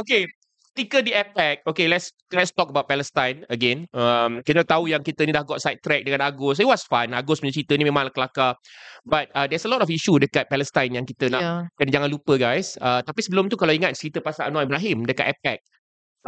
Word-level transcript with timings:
okay. 0.00 0.24
Ketika 0.70 1.02
di 1.02 1.10
attack, 1.10 1.66
okay, 1.66 1.90
let's 1.90 2.14
let's 2.30 2.54
talk 2.54 2.70
about 2.70 2.86
Palestine 2.86 3.42
again. 3.50 3.90
Um, 3.90 4.38
kita 4.46 4.62
tahu 4.62 4.86
yang 4.86 5.02
kita 5.02 5.26
ni 5.26 5.34
dah 5.34 5.42
got 5.42 5.58
side 5.58 5.82
track 5.82 6.06
dengan 6.06 6.22
Agus. 6.22 6.62
It 6.62 6.64
was 6.64 6.86
fun. 6.86 7.10
Agus 7.10 7.42
punya 7.42 7.50
cerita 7.50 7.74
ni 7.74 7.82
memang 7.82 8.06
kelakar. 8.14 8.54
But 9.02 9.34
uh, 9.34 9.50
there's 9.50 9.66
a 9.66 9.70
lot 9.70 9.82
of 9.82 9.90
issue 9.90 10.22
dekat 10.22 10.46
Palestine 10.46 10.94
yang 10.94 11.04
kita 11.04 11.26
nak 11.26 11.42
Yeah. 11.42 11.60
kena 11.74 11.90
jangan 11.90 12.08
lupa 12.14 12.38
guys. 12.38 12.78
Uh, 12.78 13.02
tapi 13.02 13.18
sebelum 13.18 13.50
tu 13.50 13.58
kalau 13.58 13.74
ingat 13.74 13.98
cerita 13.98 14.22
pasal 14.22 14.54
Anwar 14.54 14.62
Ibrahim 14.62 15.02
dekat 15.10 15.34
attack, 15.34 15.58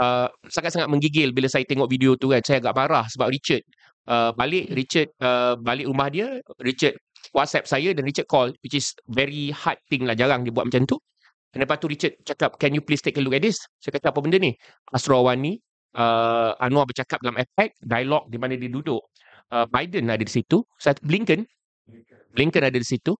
uh, 0.02 0.27
sangat-sangat 0.50 0.91
menggigil 0.91 1.30
bila 1.30 1.46
saya 1.46 1.62
tengok 1.62 1.86
video 1.86 2.18
tu 2.18 2.34
kan. 2.34 2.43
Saya 2.43 2.59
agak 2.59 2.75
marah 2.75 3.07
sebab 3.14 3.30
Richard 3.30 3.62
uh, 4.11 4.34
balik 4.34 4.75
Richard 4.75 5.09
uh, 5.23 5.54
balik 5.54 5.86
rumah 5.86 6.11
dia, 6.11 6.43
Richard 6.59 6.98
WhatsApp 7.30 7.70
saya 7.70 7.95
dan 7.95 8.02
Richard 8.02 8.27
call 8.27 8.50
which 8.66 8.74
is 8.74 8.91
very 9.06 9.54
hard 9.54 9.78
thing 9.86 10.02
lah 10.02 10.18
jarang 10.18 10.42
dia 10.42 10.50
buat 10.50 10.66
macam 10.66 10.82
tu. 10.82 10.98
Dan 11.52 11.69
lepas 11.69 11.77
tu 11.77 11.87
Richard 11.87 12.16
cakap, 12.24 12.56
can 12.56 12.73
you 12.73 12.80
please 12.80 13.05
take 13.05 13.20
a 13.20 13.23
look 13.23 13.37
at 13.37 13.45
this? 13.45 13.60
Saya 13.77 14.01
kata, 14.01 14.09
apa 14.09 14.24
benda 14.24 14.41
ni? 14.41 14.56
Asrawani, 14.88 15.60
uh, 16.01 16.56
Anwar 16.56 16.88
bercakap 16.88 17.20
dalam 17.20 17.37
APEC, 17.37 17.77
dialog 17.84 18.24
di 18.33 18.41
mana 18.41 18.56
dia 18.56 18.73
duduk. 18.73 19.05
Uh, 19.52 19.69
Biden 19.69 20.09
ada 20.09 20.24
di 20.24 20.33
situ. 20.33 20.65
Blinken, 21.05 21.45
Blinken 22.33 22.65
ada 22.65 22.79
di 22.80 22.88
situ. 22.88 23.12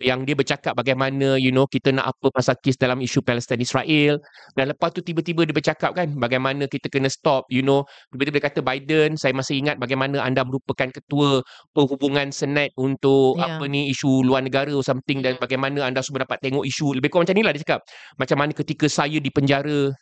Yang 0.00 0.20
dia 0.24 0.36
bercakap 0.36 0.72
bagaimana, 0.72 1.36
you 1.36 1.52
know, 1.52 1.68
kita 1.68 1.92
nak 1.92 2.16
apa 2.16 2.32
pasal 2.32 2.56
kes 2.56 2.80
dalam 2.80 3.04
isu 3.04 3.20
Palestin 3.20 3.60
Israel. 3.60 4.16
Dan 4.56 4.72
lepas 4.72 4.96
tu 4.96 5.04
tiba-tiba 5.04 5.44
dia 5.44 5.52
bercakap 5.52 5.92
kan, 5.92 6.08
bagaimana 6.16 6.64
kita 6.64 6.88
kena 6.88 7.12
stop, 7.12 7.44
you 7.52 7.60
know. 7.60 7.84
Tiba-tiba 8.08 8.40
dia 8.40 8.44
kata, 8.48 8.60
Biden, 8.64 9.20
saya 9.20 9.36
masih 9.36 9.60
ingat 9.60 9.76
bagaimana 9.76 10.24
anda 10.24 10.40
merupakan 10.40 10.88
ketua 10.88 11.44
perhubungan 11.76 12.32
Senat 12.32 12.72
untuk 12.80 13.36
Ya. 13.36 13.60
apa 13.60 13.68
ni, 13.68 13.92
isu 13.92 14.24
luar 14.24 14.40
negara 14.40 14.72
or 14.72 14.80
something. 14.80 15.20
Dan 15.20 15.36
bagaimana 15.36 15.84
anda 15.84 16.00
semua 16.00 16.24
dapat 16.24 16.40
tengok 16.40 16.64
isu. 16.64 16.96
Lebih 16.96 17.12
kurang 17.12 17.28
macam 17.28 17.36
ni 17.36 17.44
lah 17.44 17.52
dia 17.52 17.60
cakap. 17.60 17.84
Macam 18.16 18.36
mana 18.40 18.52
ketika 18.56 18.88
saya 18.88 19.20
di 19.20 19.28
penjara 19.28 19.92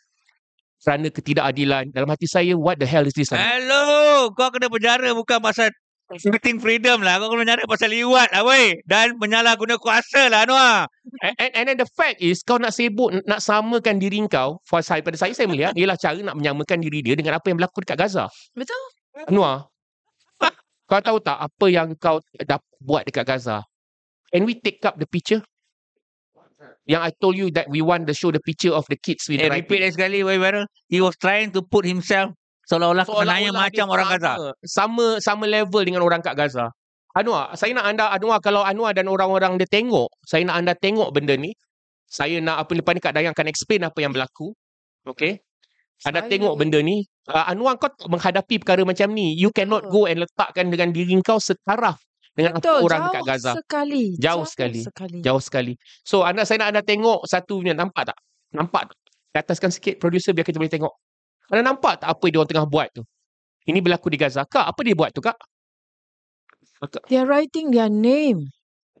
kerana 0.79 1.07
ketidakadilan. 1.11 1.91
Dalam 1.91 2.07
hati 2.07 2.23
saya, 2.23 2.55
what 2.55 2.79
the 2.79 2.87
hell 2.87 3.03
is 3.03 3.11
this? 3.11 3.35
Hello, 3.35 4.31
kau 4.31 4.47
kena 4.47 4.71
penjara 4.71 5.11
bukan 5.11 5.43
pasal 5.43 5.69
speaking 6.17 6.57
freedom 6.57 7.05
lah. 7.05 7.21
Kau 7.21 7.29
kena 7.29 7.45
penjara 7.45 7.63
pasal 7.69 7.93
liwat 7.93 8.33
lah 8.33 8.41
weh. 8.41 8.81
Dan 8.89 9.19
menyalahguna 9.21 9.77
kuasa 9.77 10.31
lah 10.31 10.49
Anwar. 10.49 10.89
And, 11.25 11.35
and, 11.41 11.51
and 11.57 11.65
then 11.73 11.77
the 11.81 11.89
fact 11.89 12.21
is 12.21 12.45
kau 12.45 12.61
nak 12.61 12.69
sibuk 12.69 13.09
nak 13.25 13.41
samakan 13.41 13.97
diri 13.97 14.21
kau 14.29 14.61
for 14.61 14.77
saya 14.85 15.01
pada 15.01 15.17
saya 15.17 15.33
saya 15.33 15.49
melihat 15.49 15.73
ialah 15.73 15.97
cara 15.97 16.21
nak 16.21 16.37
menyamakan 16.37 16.85
diri 16.85 17.01
dia 17.01 17.17
dengan 17.17 17.41
apa 17.41 17.49
yang 17.49 17.57
berlaku 17.57 17.81
dekat 17.81 17.97
Gaza. 17.97 18.29
Betul. 18.53 18.77
Anwar. 19.25 19.73
kau 20.89 21.01
tahu 21.01 21.17
tak 21.21 21.37
apa 21.37 21.65
yang 21.69 21.93
kau 21.97 22.21
dah 22.37 22.61
buat 22.81 23.05
dekat 23.09 23.25
Gaza? 23.25 23.65
Can 24.29 24.45
we 24.45 24.57
take 24.57 24.81
up 24.85 25.01
the 25.01 25.09
picture? 25.09 25.41
Yang 26.89 27.01
I 27.05 27.11
told 27.21 27.35
you 27.37 27.53
that 27.53 27.69
we 27.69 27.81
want 27.85 28.09
to 28.09 28.13
show 28.13 28.33
the 28.33 28.41
picture 28.41 28.73
of 28.73 28.85
the 28.89 28.97
kids 28.97 29.29
with 29.29 29.41
Eh, 29.41 29.49
the 29.49 29.61
repeat 29.61 29.81
lagi 29.85 29.93
sekali 29.93 30.25
weh 30.25 30.41
viral. 30.41 30.65
He 30.89 31.01
was 31.01 31.13
trying 31.17 31.53
to 31.53 31.61
put 31.61 31.85
himself 31.85 32.33
seolah-olah 32.69 33.03
sebenarnya 33.03 33.49
Seolah-olah 33.49 33.65
macam 33.65 33.85
dia 33.89 33.93
orang 33.97 34.07
Gaza. 34.13 34.33
sama, 34.61 35.07
Sama 35.17 35.45
level 35.49 35.81
dengan 35.81 36.01
orang 36.05 36.21
kat 36.21 36.37
Gaza. 36.37 36.69
Anwar, 37.17 37.57
saya 37.57 37.73
nak 37.73 37.89
anda 37.89 38.05
Anwar 38.13 38.37
kalau 38.37 38.61
Anwar 38.61 38.93
dan 38.93 39.09
orang-orang 39.09 39.57
dia 39.57 39.65
tengok, 39.65 40.13
saya 40.21 40.45
nak 40.45 40.61
anda 40.61 40.73
tengok 40.77 41.09
benda 41.09 41.33
ni. 41.33 41.57
Saya 42.05 42.37
nak 42.37 42.61
apa 42.61 42.71
lepas 42.77 42.93
ni 42.93 43.01
Kak 43.01 43.13
Dayang 43.17 43.33
akan 43.33 43.47
explain 43.49 43.81
apa 43.81 43.97
yang 44.01 44.13
berlaku. 44.13 44.53
Okay? 45.05 45.41
Anda 46.05 46.23
Saya- 46.23 46.31
tengok 46.31 46.53
benda 46.55 46.79
ni. 46.79 47.03
Uh, 47.25 47.45
Anwar 47.49 47.77
kau 47.81 47.89
menghadapi 48.09 48.61
perkara 48.61 48.85
macam 48.85 49.09
ni. 49.13 49.33
You 49.37 49.49
cannot 49.49 49.89
go 49.89 50.05
and 50.05 50.21
letakkan 50.21 50.69
dengan 50.69 50.93
diri 50.93 51.17
kau 51.25 51.37
setaraf 51.41 51.97
dengan 52.33 52.55
apa 52.57 52.63
Betul. 52.63 52.81
orang 52.87 53.01
jauh 53.03 53.11
dekat 53.11 53.23
Gaza. 53.27 53.51
sekali. 53.59 54.05
Jauh 54.15 54.45
sekali. 54.47 54.81
sekali. 54.85 55.19
Jauh 55.19 55.41
sekali. 55.43 55.73
So 56.07 56.23
anda 56.23 56.47
saya 56.47 56.63
nak 56.63 56.69
anda 56.77 56.81
tengok 56.85 57.27
satu 57.27 57.59
punya 57.59 57.75
nampak 57.75 58.15
tak? 58.15 58.17
Nampak 58.55 58.93
tak? 58.93 58.97
Di 59.29 59.37
ataskan 59.43 59.69
sikit 59.75 59.93
producer 60.01 60.31
biar 60.31 60.47
kita 60.47 60.57
boleh 60.57 60.71
tengok. 60.71 60.93
Anda 61.49 61.73
nampak 61.73 62.05
tak 62.05 62.09
apa 62.13 62.25
dia 62.29 62.37
orang 62.39 62.49
tengah 62.49 62.69
buat 62.69 62.87
tu? 62.93 63.03
Ini 63.65 63.81
berlaku 63.81 64.09
di 64.09 64.17
Gaza. 64.17 64.45
Kak, 64.45 64.65
apa 64.65 64.79
dia 64.81 64.95
buat 64.97 65.13
tu 65.13 65.21
kak? 65.21 65.37
Kak, 66.79 67.05
They 67.11 67.19
are 67.19 67.27
writing 67.27 67.75
their 67.75 67.91
name. 67.91 68.49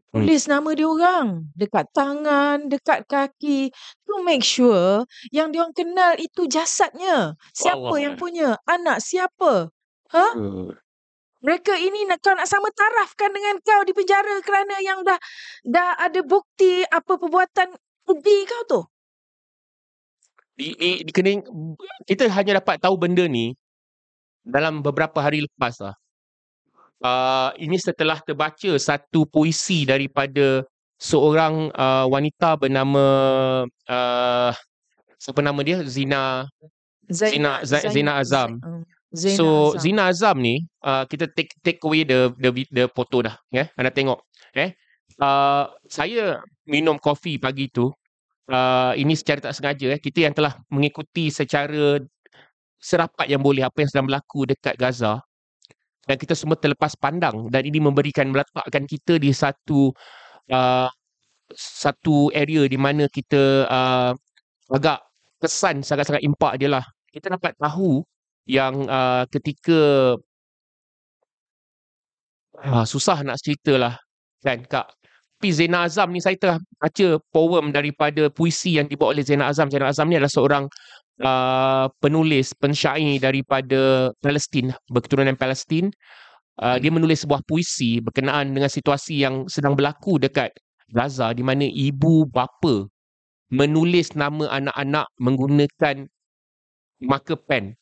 Hmm. 0.09 0.25
Tulis 0.25 0.49
nama 0.49 0.73
dia 0.73 0.89
orang 0.89 1.53
dekat 1.53 1.85
tangan, 1.93 2.65
dekat 2.65 3.05
kaki 3.05 3.69
to 4.09 4.13
make 4.25 4.41
sure 4.41 5.05
yang 5.29 5.53
dia 5.53 5.61
orang 5.61 5.77
kenal 5.77 6.17
itu 6.17 6.49
jasadnya. 6.49 7.37
Siapa 7.53 7.77
Allah. 7.93 8.01
yang 8.01 8.13
punya? 8.17 8.57
Anak 8.65 9.05
siapa? 9.05 9.69
Ha? 10.09 10.27
Mereka 11.39 11.73
ini 11.77 12.09
nak 12.09 12.25
kau 12.25 12.33
nak 12.33 12.49
sama 12.49 12.73
tarafkan 12.73 13.29
dengan 13.31 13.61
kau 13.61 13.85
di 13.85 13.93
penjara 13.93 14.41
kerana 14.41 14.75
yang 14.81 15.05
dah 15.05 15.21
dah 15.61 15.93
ada 16.01 16.19
bukti 16.25 16.81
apa 16.89 17.15
perbuatan 17.15 17.77
keji 18.09 18.37
kau 18.49 18.63
tu. 18.65 18.81
Di, 20.59 20.75
di, 20.75 20.89
di 21.07 21.11
kena, 21.15 21.39
kita 22.03 22.27
hanya 22.27 22.59
dapat 22.59 22.83
tahu 22.83 22.99
benda 22.99 23.23
ni 23.23 23.55
dalam 24.43 24.83
beberapa 24.83 25.23
hari 25.23 25.47
lepas 25.47 25.79
lah. 25.79 25.95
Uh, 26.99 27.55
ini 27.55 27.79
setelah 27.79 28.19
terbaca 28.19 28.75
satu 28.75 29.23
puisi 29.23 29.87
daripada 29.87 30.67
seorang 30.99 31.71
uh, 31.71 32.03
wanita 32.11 32.59
bernama 32.59 33.05
uh, 33.87 34.51
siapa 35.15 35.39
nama 35.39 35.63
dia 35.63 35.79
Zina 35.87 36.43
Zina 37.07 37.63
Zina, 37.63 37.87
Zina 37.87 38.11
Azam. 38.19 38.59
Hmm. 38.59 38.83
Zina 39.15 39.35
so 39.39 39.47
Azam. 39.47 39.79
Zina 39.79 40.01
Azam 40.11 40.37
ni 40.43 40.67
uh, 40.83 41.07
kita 41.07 41.31
take 41.31 41.55
take 41.63 41.79
away 41.87 42.03
the 42.03 42.35
the 42.35 42.51
the 42.67 42.83
foto 42.91 43.23
dah 43.23 43.35
ya 43.47 43.63
yeah? 43.63 43.67
anda 43.79 43.95
tengok 43.95 44.19
eh 44.51 44.75
uh, 45.23 45.71
saya 45.87 46.43
minum 46.67 46.99
kopi 46.99 47.39
pagi 47.39 47.71
tu 47.71 47.87
uh, 48.49 48.93
ini 48.97 49.13
secara 49.15 49.49
tak 49.49 49.53
sengaja 49.55 49.95
eh. 49.95 49.99
Kita 50.01 50.25
yang 50.27 50.33
telah 50.35 50.57
mengikuti 50.73 51.29
secara 51.29 52.01
serapat 52.79 53.27
yang 53.29 53.43
boleh 53.43 53.63
apa 53.63 53.85
yang 53.85 53.89
sedang 53.91 54.07
berlaku 54.09 54.49
dekat 54.49 54.75
Gaza. 54.75 55.21
Dan 56.09 56.17
kita 56.17 56.33
semua 56.33 56.57
terlepas 56.57 56.97
pandang 56.97 57.53
dan 57.53 57.61
ini 57.61 57.77
memberikan 57.77 58.33
meletakkan 58.33 58.89
kita 58.89 59.21
di 59.21 59.29
satu 59.29 59.93
uh, 60.49 60.89
satu 61.53 62.33
area 62.33 62.65
di 62.65 62.77
mana 62.81 63.05
kita 63.05 63.69
uh, 63.69 64.11
agak 64.73 65.05
kesan 65.37 65.85
sangat-sangat 65.85 66.25
impak 66.25 66.57
dia 66.57 66.73
lah. 66.73 66.85
Kita 67.13 67.29
dapat 67.37 67.53
tahu 67.61 68.01
yang 68.49 68.89
uh, 68.89 69.29
ketika 69.29 70.17
uh, 72.65 72.85
susah 72.89 73.21
nak 73.21 73.37
cerita 73.37 73.77
lah 73.77 73.93
kan 74.41 74.63
kak 74.65 74.87
tapi 75.39 75.55
Zainal 75.55 75.87
Azam 75.87 76.11
ni 76.11 76.19
saya 76.19 76.35
tengah 76.35 76.59
baca 76.83 77.07
poem 77.31 77.71
daripada 77.71 78.27
puisi 78.27 78.75
yang 78.75 78.91
dibuat 78.91 79.15
oleh 79.15 79.23
Zainal 79.23 79.55
Azam. 79.55 79.71
Zainal 79.71 79.95
Azam 79.95 80.11
ni 80.11 80.19
adalah 80.19 80.27
seorang 80.27 80.67
uh, 81.23 81.87
penulis, 82.03 82.51
pensyair 82.59 83.23
daripada 83.23 84.11
Palestin, 84.19 84.75
berketurunan 84.91 85.39
Palestin. 85.39 85.95
Uh, 86.59 86.75
dia 86.75 86.91
menulis 86.91 87.23
sebuah 87.23 87.39
puisi 87.47 88.03
berkenaan 88.03 88.51
dengan 88.51 88.67
situasi 88.67 89.23
yang 89.23 89.47
sedang 89.47 89.79
berlaku 89.79 90.19
dekat 90.19 90.51
Gaza 90.91 91.31
di 91.31 91.39
mana 91.39 91.63
ibu 91.63 92.27
bapa 92.27 92.91
menulis 93.47 94.19
nama 94.19 94.43
anak-anak 94.51 95.07
menggunakan 95.23 96.03
marker 96.99 97.39
pen 97.47 97.79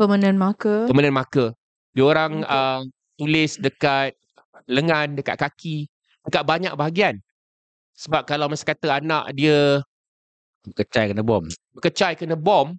Permanent 0.00 0.40
marker. 0.40 0.88
permanent 0.88 1.12
marker. 1.12 1.52
Dia 1.92 2.08
orang 2.08 2.40
Okay. 2.40 2.56
uh, 2.56 2.80
tulis 3.20 3.60
dekat 3.60 4.16
lengan, 4.64 5.12
dekat 5.12 5.36
kaki, 5.36 5.84
dekat 6.26 6.44
banyak 6.44 6.72
bahagian. 6.76 7.16
Sebab 8.00 8.24
kalau 8.24 8.48
masa 8.48 8.64
kata 8.64 9.00
anak 9.00 9.32
dia 9.36 9.84
Kecai 10.60 11.08
kena 11.08 11.24
bom. 11.24 11.40
berkecai 11.72 12.20
kena 12.20 12.36
bom, 12.36 12.76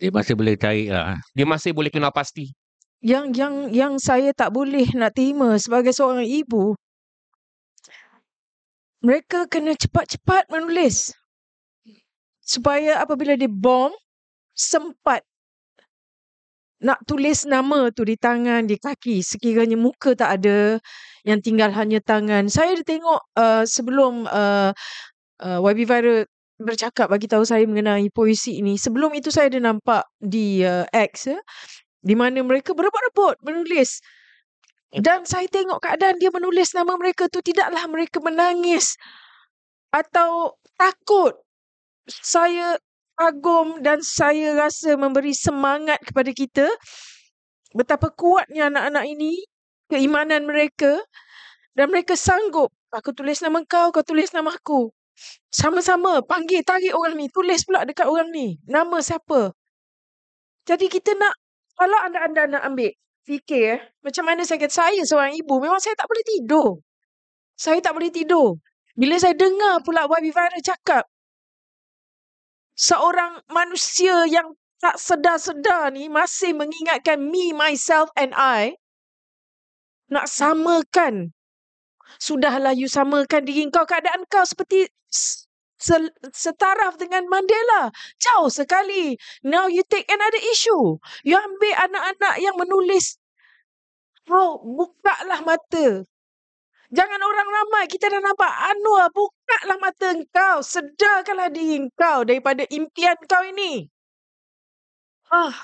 Dia 0.00 0.08
masih 0.08 0.32
boleh 0.32 0.56
cari 0.56 0.88
lah. 0.88 1.20
dia 1.36 1.44
masih 1.44 1.76
boleh 1.76 1.92
kenal 1.92 2.08
pasti. 2.08 2.56
Yang 3.04 3.24
yang 3.36 3.54
yang 3.68 3.94
saya 4.00 4.32
tak 4.32 4.56
boleh 4.56 4.88
nak 4.96 5.12
terima 5.12 5.60
sebagai 5.60 5.92
seorang 5.92 6.24
ibu. 6.24 6.72
Mereka 9.04 9.52
kena 9.52 9.76
cepat-cepat 9.76 10.48
menulis. 10.48 11.12
Supaya 12.40 13.04
apabila 13.04 13.36
dia 13.36 13.52
bom, 13.52 13.92
sempat 14.56 15.27
nak 16.78 17.02
tulis 17.06 17.42
nama 17.46 17.90
tu 17.90 18.06
di 18.06 18.14
tangan, 18.14 18.66
di 18.66 18.78
kaki. 18.78 19.22
Sekiranya 19.22 19.74
muka 19.74 20.14
tak 20.14 20.42
ada, 20.42 20.78
yang 21.26 21.42
tinggal 21.42 21.74
hanya 21.74 21.98
tangan. 22.00 22.46
Saya 22.46 22.78
ada 22.78 22.84
tengok 22.86 23.20
uh, 23.34 23.64
sebelum 23.66 24.24
uh, 24.30 24.70
uh, 25.42 25.58
YB 25.60 25.84
Viral 25.84 26.24
bercakap 26.58 27.06
bagi 27.10 27.30
tahu 27.30 27.46
saya 27.46 27.62
mengenai 27.66 28.10
puisi 28.10 28.58
ini. 28.58 28.78
Sebelum 28.78 29.14
itu 29.14 29.30
saya 29.30 29.50
ada 29.50 29.60
nampak 29.62 30.02
di 30.18 30.62
uh, 30.62 30.86
X 30.90 31.30
ya, 31.30 31.38
di 32.02 32.14
mana 32.18 32.42
mereka 32.42 32.74
berebut-rebut 32.74 33.42
menulis. 33.42 34.02
Dan 34.88 35.28
saya 35.28 35.44
tengok 35.52 35.84
keadaan 35.84 36.16
dia 36.16 36.32
menulis 36.32 36.72
nama 36.72 36.96
mereka 36.96 37.28
tu 37.28 37.44
tidaklah 37.44 37.84
mereka 37.92 38.24
menangis 38.24 38.96
atau 39.92 40.56
takut. 40.80 41.36
Saya 42.08 42.80
kagum 43.18 43.82
dan 43.82 43.98
saya 43.98 44.54
rasa 44.54 44.94
memberi 44.94 45.34
semangat 45.34 45.98
kepada 46.06 46.30
kita 46.30 46.66
betapa 47.74 48.14
kuatnya 48.14 48.70
anak-anak 48.70 49.04
ini, 49.10 49.42
keimanan 49.90 50.46
mereka 50.46 51.02
dan 51.74 51.90
mereka 51.90 52.14
sanggup. 52.14 52.70
Aku 52.94 53.12
tulis 53.12 53.42
nama 53.44 53.60
kau, 53.66 53.92
kau 53.92 54.06
tulis 54.06 54.32
nama 54.32 54.54
aku. 54.54 54.88
Sama-sama 55.50 56.22
panggil, 56.22 56.62
tarik 56.62 56.94
orang 56.94 57.18
ni. 57.18 57.26
Tulis 57.28 57.66
pula 57.66 57.84
dekat 57.84 58.06
orang 58.06 58.30
ni. 58.30 58.56
Nama 58.64 58.96
siapa. 59.02 59.52
Jadi 60.64 60.86
kita 60.88 61.12
nak, 61.18 61.34
kalau 61.74 61.98
anda-anda 62.06 62.42
nak 62.48 62.62
ambil 62.64 62.92
fikir 63.28 63.76
eh, 63.76 63.80
macam 64.00 64.24
mana 64.24 64.40
saya 64.48 64.56
kata, 64.56 64.72
saya 64.72 65.02
seorang 65.04 65.36
ibu, 65.36 65.60
memang 65.60 65.76
saya 65.82 65.92
tak 65.98 66.08
boleh 66.08 66.24
tidur. 66.24 66.68
Saya 67.58 67.78
tak 67.84 67.92
boleh 67.92 68.08
tidur. 68.08 68.56
Bila 68.96 69.20
saya 69.20 69.36
dengar 69.36 69.84
pula 69.84 70.08
YB 70.08 70.32
Viral 70.32 70.62
cakap, 70.64 71.04
seorang 72.78 73.42
manusia 73.50 74.24
yang 74.30 74.54
tak 74.78 74.94
sedar-sedar 74.96 75.90
ni 75.90 76.06
masih 76.06 76.54
mengingatkan 76.54 77.18
me, 77.18 77.50
myself 77.50 78.08
and 78.14 78.30
I, 78.38 78.78
nak 80.06 80.30
samakan 80.30 81.34
Sudahlah 82.16 82.72
you 82.72 82.88
samakan 82.88 83.44
diri 83.44 83.68
kau 83.68 83.84
keadaan 83.84 84.24
kau 84.32 84.40
seperti 84.42 84.88
se- 85.12 86.16
setaraf 86.32 86.96
dengan 86.96 87.28
Mandela. 87.28 87.92
Jauh 88.16 88.48
sekali. 88.48 89.20
Now 89.44 89.68
you 89.68 89.84
take 89.84 90.08
another 90.08 90.40
issue. 90.50 90.96
You 91.22 91.36
ambil 91.36 91.74
anak-anak 91.84 92.34
yang 92.40 92.56
menulis. 92.56 93.20
Oh, 94.32 94.60
bukalah 94.64 95.44
mata. 95.44 96.04
Jangan 96.88 97.20
orang 97.20 97.48
ramai. 97.48 97.84
Kita 97.86 98.08
dah 98.08 98.20
nampak 98.24 98.52
Anwar. 98.72 99.12
Bukalah 99.48 99.78
mata 99.80 100.08
kau. 100.28 100.60
Sedarkanlah 100.60 101.48
diri 101.48 101.88
kau 101.96 102.20
daripada 102.20 102.68
impian 102.68 103.16
kau 103.24 103.40
ini. 103.40 103.88
Ah. 105.32 105.56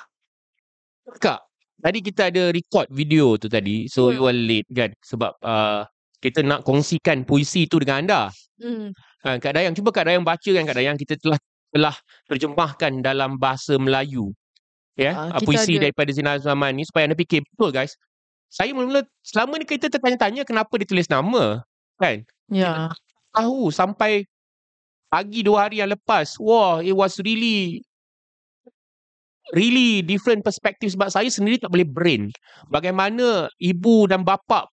Kak, 1.20 1.44
tadi 1.76 2.00
kita 2.00 2.32
ada 2.32 2.48
record 2.48 2.88
video 2.88 3.36
tu 3.36 3.52
tadi. 3.52 3.84
So 3.92 4.08
Hmm. 4.08 4.16
you 4.16 4.24
are 4.24 4.32
late 4.36 4.68
kan 4.72 4.96
sebab 5.04 5.36
uh, 5.44 5.84
kita 6.16 6.40
nak 6.40 6.64
kongsikan 6.64 7.28
puisi 7.28 7.68
tu 7.68 7.76
dengan 7.76 8.00
anda. 8.08 8.20
Hmm. 8.56 8.96
Ha, 9.20 9.36
Kak 9.36 9.52
Dayang, 9.52 9.76
cuba 9.76 9.92
Kak 9.92 10.08
Dayang 10.08 10.24
baca 10.24 10.48
kan 10.48 10.64
Kak 10.64 10.76
Dayang 10.80 10.96
kita 10.96 11.20
telah 11.20 11.36
telah 11.68 11.94
terjemahkan 12.24 13.04
dalam 13.04 13.36
bahasa 13.36 13.76
Melayu. 13.76 14.32
Ya, 14.96 15.12
Ah, 15.12 15.20
uh, 15.28 15.28
kita 15.36 15.44
puisi 15.44 15.76
ada. 15.76 15.88
daripada 15.88 16.08
Zina 16.08 16.40
Zaman 16.40 16.72
ni 16.72 16.88
supaya 16.88 17.04
anda 17.04 17.18
fikir 17.18 17.44
betul 17.52 17.68
guys. 17.68 17.92
Saya 18.48 18.72
mula-mula 18.72 19.04
selama 19.20 19.60
ni 19.60 19.66
kita 19.68 19.90
tertanya-tanya 19.92 20.46
kenapa 20.48 20.72
dia 20.80 20.86
tulis 20.88 21.10
nama. 21.10 21.60
Kan? 22.00 22.24
Ya. 22.48 22.88
Tahu 23.34 23.74
sampai 23.74 24.22
pagi 25.10 25.42
dua 25.42 25.66
hari 25.66 25.82
yang 25.82 25.90
lepas. 25.90 26.38
Wah, 26.38 26.78
it 26.78 26.94
was 26.94 27.18
really 27.20 27.82
really 29.52 30.00
different 30.00 30.40
perspective 30.40 30.94
sebab 30.94 31.10
saya 31.12 31.28
sendiri 31.28 31.58
tak 31.58 31.74
boleh 31.74 31.86
brain. 31.86 32.30
Bagaimana 32.70 33.50
ibu 33.60 34.08
dan 34.08 34.24
bapa 34.24 34.70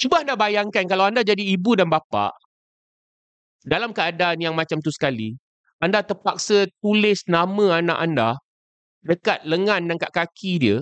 Cuba 0.00 0.24
anda 0.24 0.32
bayangkan 0.32 0.88
kalau 0.88 1.12
anda 1.12 1.20
jadi 1.20 1.44
ibu 1.44 1.76
dan 1.76 1.92
bapa 1.92 2.32
dalam 3.68 3.92
keadaan 3.92 4.40
yang 4.40 4.56
macam 4.56 4.80
tu 4.80 4.88
sekali, 4.88 5.36
anda 5.84 6.00
terpaksa 6.00 6.64
tulis 6.80 7.28
nama 7.28 7.84
anak 7.84 7.98
anda 8.00 8.30
dekat 9.04 9.44
lengan 9.44 9.88
dan 9.88 9.96
kat 10.00 10.12
kaki 10.12 10.52
dia. 10.56 10.78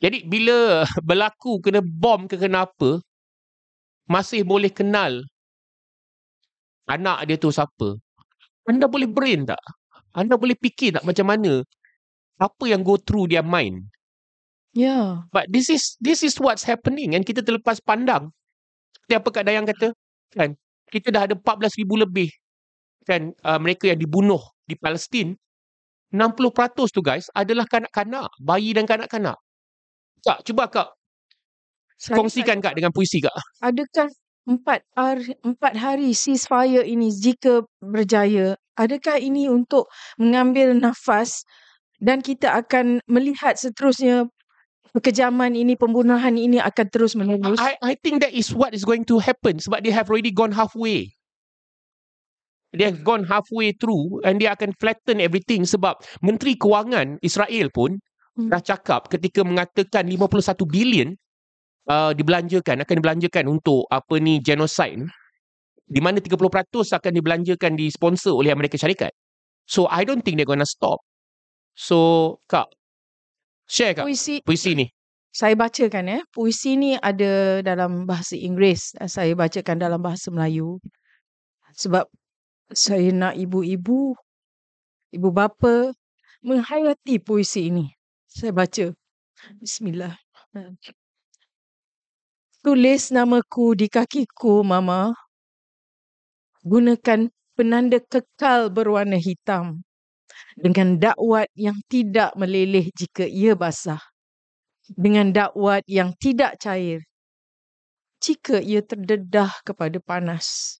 Jadi 0.00 0.24
bila 0.28 0.84
berlaku 1.08 1.60
kena 1.64 1.80
bom 1.84 2.28
ke 2.28 2.36
kenapa, 2.36 3.00
masih 4.10 4.42
boleh 4.42 4.74
kenal 4.74 5.22
anak 6.90 7.30
dia 7.30 7.38
tu 7.38 7.54
siapa. 7.54 7.94
Anda 8.66 8.90
boleh 8.90 9.06
brain 9.06 9.46
tak? 9.46 9.62
Anda 10.10 10.34
boleh 10.34 10.58
fikir 10.58 10.98
tak 10.98 11.06
macam 11.06 11.30
mana 11.30 11.62
apa 12.42 12.64
yang 12.66 12.82
go 12.82 12.98
through 12.98 13.30
their 13.30 13.46
mind. 13.46 13.86
Ya. 14.74 15.22
But 15.30 15.46
this 15.54 15.70
is 15.70 15.94
this 16.02 16.26
is 16.26 16.34
what's 16.42 16.66
happening 16.66 17.14
and 17.14 17.22
kita 17.22 17.46
terlepas 17.46 17.78
pandang. 17.78 18.34
Seperti 18.98 19.14
apa 19.14 19.28
Kak 19.30 19.44
Dayang 19.46 19.66
kata, 19.70 19.94
kan? 20.34 20.58
Kita 20.90 21.14
dah 21.14 21.30
ada 21.30 21.38
14,000 21.38 21.86
lebih 21.86 22.30
kan 23.06 23.30
uh, 23.46 23.58
mereka 23.62 23.86
yang 23.86 24.02
dibunuh 24.02 24.42
di 24.66 24.74
Palestin. 24.74 25.38
60% 26.10 26.90
tu 26.90 27.02
guys 27.06 27.30
adalah 27.38 27.70
kanak-kanak, 27.70 28.34
bayi 28.42 28.74
dan 28.74 28.82
kanak-kanak. 28.82 29.38
Kak, 30.26 30.42
cuba 30.42 30.66
Kak 30.66 30.90
Saya 32.00 32.16
kongsikan 32.16 32.64
Kak 32.64 32.80
dengan 32.80 32.96
puisi 32.96 33.20
Kak. 33.20 33.36
adakah 33.60 34.08
empat 34.48 34.80
hari, 34.96 35.36
empat 35.44 35.74
hari 35.76 36.16
ceasefire 36.16 36.80
ini 36.88 37.12
jika 37.12 37.60
berjaya, 37.84 38.56
adakah 38.80 39.20
ini 39.20 39.52
untuk 39.52 39.84
mengambil 40.16 40.72
nafas 40.72 41.44
dan 42.00 42.24
kita 42.24 42.56
akan 42.56 43.04
melihat 43.04 43.60
seterusnya 43.60 44.32
kekejaman 44.96 45.52
ini, 45.52 45.76
pembunuhan 45.76 46.40
ini 46.40 46.56
akan 46.56 46.86
terus 46.88 47.12
menerus? 47.12 47.60
I 47.60 47.76
I 47.84 47.94
think 48.00 48.24
that 48.24 48.32
is 48.32 48.48
what 48.56 48.72
is 48.72 48.88
going 48.88 49.04
to 49.12 49.20
happen 49.20 49.60
sebab 49.60 49.84
they 49.84 49.92
have 49.92 50.08
already 50.08 50.32
gone 50.32 50.56
halfway. 50.56 51.12
They 52.72 52.88
have 52.88 53.04
gone 53.04 53.28
halfway 53.28 53.76
through 53.76 54.24
and 54.24 54.40
they 54.40 54.48
akan 54.48 54.72
flatten 54.80 55.20
everything 55.20 55.68
sebab 55.68 56.00
Menteri 56.24 56.56
Kewangan 56.56 57.20
Israel 57.20 57.68
pun 57.76 58.00
Hmm. 58.38 58.46
dah 58.46 58.62
cakap 58.62 59.10
ketika 59.10 59.42
mengatakan 59.42 60.06
51 60.06 60.62
bilion 60.70 61.18
uh, 61.88 62.12
dibelanjakan 62.12 62.84
akan 62.84 62.94
dibelanjakan 63.00 63.44
untuk 63.48 63.86
apa 63.88 64.20
ni 64.20 64.42
genocide 64.42 65.06
di 65.90 65.98
mana 65.98 66.22
30% 66.22 66.38
akan 66.70 67.12
dibelanjakan 67.14 67.74
disponsor 67.74 68.38
oleh 68.38 68.54
Amerika 68.54 68.78
Syarikat. 68.78 69.10
So 69.66 69.90
I 69.90 70.06
don't 70.06 70.22
think 70.22 70.38
they're 70.38 70.48
gonna 70.48 70.68
stop. 70.68 71.02
So 71.74 72.38
Kak 72.50 72.70
share 73.70 73.94
Kak 73.94 74.06
Puisi 74.06 74.42
puisi 74.42 74.74
ni. 74.74 74.86
saya 75.30 75.54
bacakan 75.54 76.20
eh. 76.20 76.22
Puisi 76.34 76.74
ni 76.74 76.98
ada 76.98 77.62
dalam 77.62 78.06
bahasa 78.06 78.34
Inggeris 78.34 78.98
saya 79.06 79.34
bacakan 79.34 79.78
dalam 79.78 80.02
bahasa 80.02 80.30
Melayu. 80.30 80.82
Sebab 81.74 82.10
saya 82.70 83.10
nak 83.10 83.34
ibu-ibu, 83.38 84.14
ibu 85.10 85.28
bapa 85.30 85.94
menghayati 86.42 87.18
puisi 87.22 87.70
ini. 87.70 87.90
Saya 88.30 88.54
baca. 88.54 88.94
Bismillah. 89.58 90.14
Tulis 92.60 93.08
namaku 93.08 93.72
di 93.72 93.88
kakiku, 93.88 94.60
Mama. 94.60 95.16
Gunakan 96.60 97.32
penanda 97.56 97.96
kekal 98.04 98.68
berwarna 98.68 99.16
hitam 99.16 99.80
dengan 100.60 101.00
dakwat 101.00 101.48
yang 101.56 101.80
tidak 101.88 102.36
meleleh 102.36 102.92
jika 102.92 103.24
ia 103.24 103.56
basah 103.56 104.04
dengan 104.92 105.32
dakwat 105.32 105.88
yang 105.88 106.12
tidak 106.20 106.60
cair 106.60 107.00
jika 108.20 108.60
ia 108.60 108.84
terdedah 108.84 109.56
kepada 109.64 109.96
panas. 109.96 110.76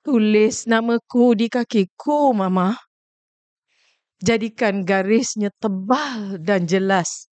Tulis 0.00 0.64
namaku 0.64 1.36
di 1.36 1.52
kakiku, 1.52 2.32
Mama. 2.32 2.80
Jadikan 4.24 4.88
garisnya 4.88 5.52
tebal 5.60 6.40
dan 6.40 6.64
jelas. 6.64 7.28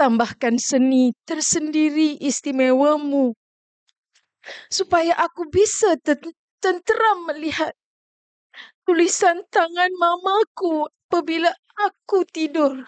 Tambahkan 0.00 0.56
seni 0.56 1.12
tersendiri 1.28 2.16
istimewamu 2.24 3.36
supaya 4.72 5.12
aku 5.12 5.44
bisa 5.52 5.92
ten- 6.00 6.32
tenteram 6.56 7.28
melihat 7.28 7.76
tulisan 8.88 9.44
tangan 9.52 9.92
mamaku 10.00 10.88
apabila 10.88 11.52
aku 11.76 12.24
tidur. 12.32 12.80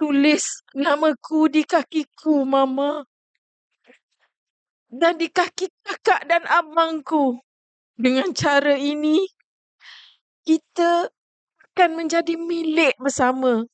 Tulis 0.00 0.64
namaku 0.72 1.52
di 1.52 1.62
kakiku, 1.68 2.48
Mama. 2.48 3.04
Dan 4.88 5.20
di 5.20 5.28
kaki 5.28 5.68
kakak 5.84 6.24
dan 6.24 6.48
abangku. 6.48 7.44
Dengan 7.92 8.32
cara 8.32 8.72
ini, 8.72 9.20
kita 10.42 11.12
akan 11.72 12.04
menjadi 12.04 12.36
milik 12.36 12.92
bersama. 13.00 13.64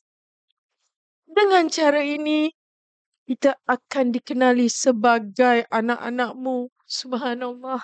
Dengan 1.26 1.66
cara 1.66 1.98
ini, 1.98 2.46
kita 3.26 3.58
akan 3.66 4.14
dikenali 4.14 4.70
sebagai 4.70 5.66
anak-anakmu. 5.66 6.70
Subhanallah. 6.86 7.82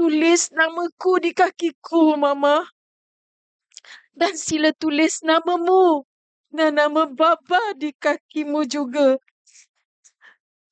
Tulis 0.00 0.48
namaku 0.56 1.20
di 1.20 1.36
kakiku, 1.36 2.16
Mama. 2.16 2.64
Dan 4.16 4.32
sila 4.40 4.72
tulis 4.72 5.20
namamu 5.20 6.00
dan 6.48 6.80
nama 6.80 7.04
bapa 7.04 7.76
di 7.76 7.92
kakimu 7.92 8.64
juga. 8.64 9.20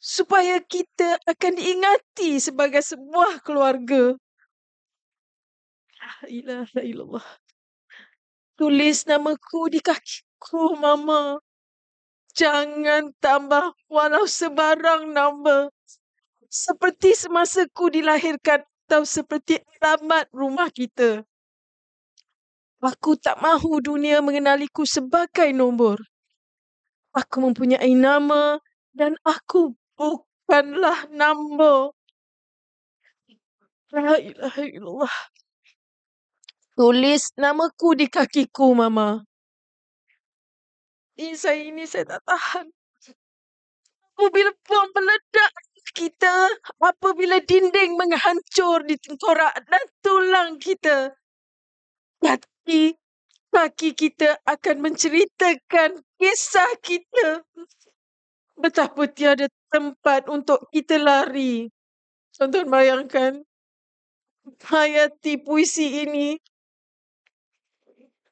Supaya 0.00 0.56
kita 0.64 1.20
akan 1.28 1.52
diingati 1.52 2.40
sebagai 2.40 2.80
sebuah 2.80 3.44
keluarga. 3.44 4.16
La 6.22 6.28
ilaha 6.28 6.80
illallah. 6.84 7.26
Tulis 8.60 9.08
namaku 9.08 9.72
di 9.72 9.80
kakiku, 9.80 10.76
Mama. 10.76 11.40
Jangan 12.34 13.14
tambah 13.22 13.72
walau 13.88 14.26
sebarang 14.26 15.10
nama. 15.10 15.70
Seperti 16.50 17.14
semasa 17.18 17.66
ku 17.72 17.90
dilahirkan 17.90 18.62
atau 18.86 19.02
seperti 19.06 19.58
alamat 19.80 20.28
rumah 20.30 20.70
kita. 20.70 21.24
Aku 22.84 23.16
tak 23.16 23.40
mahu 23.40 23.80
dunia 23.80 24.20
mengenaliku 24.20 24.84
sebagai 24.84 25.48
nombor. 25.56 25.96
Aku 27.16 27.40
mempunyai 27.40 27.96
nama 27.96 28.60
dan 28.92 29.16
aku 29.24 29.72
bukanlah 29.96 31.08
nombor. 31.08 31.96
La 33.94 34.20
ilaha 34.20 34.62
illallah. 34.68 35.16
Tulis 36.74 37.30
namaku 37.38 37.94
di 37.94 38.10
kakiku, 38.10 38.74
Mama. 38.74 39.22
Ini 41.14 41.38
saya 41.38 41.62
ini 41.62 41.86
saya 41.86 42.18
tak 42.18 42.26
tahan. 42.26 42.66
Apabila 44.18 44.50
bom 44.66 44.86
meledak 44.90 45.52
kita, 45.94 46.50
apabila 46.82 47.38
dinding 47.46 47.94
menghancur 47.94 48.82
di 48.82 48.98
tengkorak 48.98 49.54
dan 49.70 49.84
tulang 50.02 50.58
kita, 50.58 51.14
kaki 52.18 52.98
kaki 53.54 53.94
kita 53.94 54.42
akan 54.42 54.76
menceritakan 54.82 56.02
kisah 56.18 56.74
kita. 56.82 57.46
Betapa 58.58 59.06
tiada 59.14 59.46
tempat 59.70 60.26
untuk 60.26 60.66
kita 60.74 60.98
lari. 60.98 61.70
Tuan-tuan 62.34 62.66
bayangkan, 62.66 63.46
hayati 64.66 65.38
puisi 65.38 66.02
ini 66.02 66.34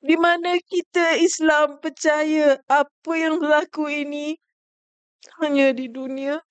di 0.03 0.17
mana 0.19 0.59
kita 0.67 1.17
Islam 1.23 1.79
percaya 1.79 2.59
apa 2.67 3.13
yang 3.15 3.39
berlaku 3.39 3.87
ini 3.87 4.35
hanya 5.39 5.71
di 5.71 5.87
dunia 5.87 6.43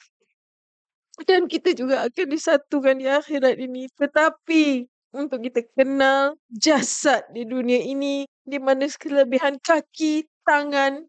dan 1.28 1.52
kita 1.52 1.76
juga 1.76 2.08
akan 2.08 2.28
disatukan 2.32 2.96
di 2.96 3.12
akhirat 3.12 3.60
ini 3.60 3.92
tetapi 4.00 4.88
untuk 5.12 5.44
kita 5.44 5.68
kenal 5.76 6.40
jasad 6.48 7.28
di 7.36 7.44
dunia 7.44 7.84
ini 7.84 8.24
di 8.48 8.58
mana 8.64 8.88
kelebihan 8.88 9.60
kaki, 9.60 10.24
tangan 10.48 11.04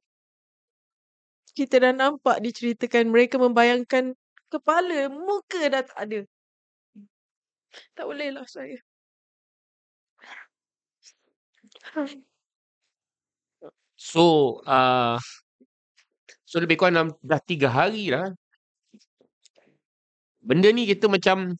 kita 1.54 1.78
dah 1.78 1.94
nampak 1.94 2.42
diceritakan 2.42 3.12
mereka 3.12 3.38
membayangkan 3.38 4.16
kepala, 4.50 5.06
muka 5.12 5.68
dah 5.68 5.84
tak 5.84 5.99
ada. 6.00 6.20
Tak 7.96 8.04
bolehlah 8.04 8.44
saya. 8.49 8.80
So, 14.02 14.59
uh, 14.66 15.14
so 16.42 16.59
lebih 16.59 16.75
kurang 16.75 16.99
dalam, 16.99 17.11
dah 17.23 17.38
tiga 17.38 17.71
hari 17.71 18.11
lah. 18.11 18.35
Benda 20.42 20.75
ni 20.75 20.90
kita 20.90 21.06
macam 21.06 21.54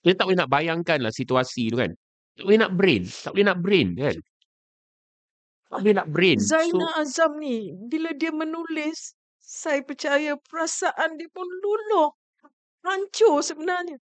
kita 0.00 0.14
tak 0.16 0.24
boleh 0.24 0.40
nak 0.40 0.48
bayangkan 0.48 1.04
lah 1.04 1.12
situasi 1.12 1.68
tu 1.68 1.76
kan. 1.76 1.92
Tak 2.40 2.48
boleh 2.48 2.60
nak 2.64 2.72
brain. 2.72 3.04
Tak 3.04 3.30
boleh 3.36 3.46
nak 3.52 3.60
brain 3.60 3.88
kan. 3.92 4.16
Tak 5.68 5.78
boleh 5.84 5.96
nak 6.00 6.08
brain. 6.08 6.38
So, 6.40 6.56
Zainal 6.56 6.92
Azam 6.96 7.36
ni 7.36 7.76
bila 7.92 8.16
dia 8.16 8.32
menulis 8.32 9.12
saya 9.36 9.84
percaya 9.84 10.32
perasaan 10.48 11.20
dia 11.20 11.28
pun 11.28 11.44
luluh. 11.44 12.16
Hancur 12.88 13.44
sebenarnya. 13.44 14.00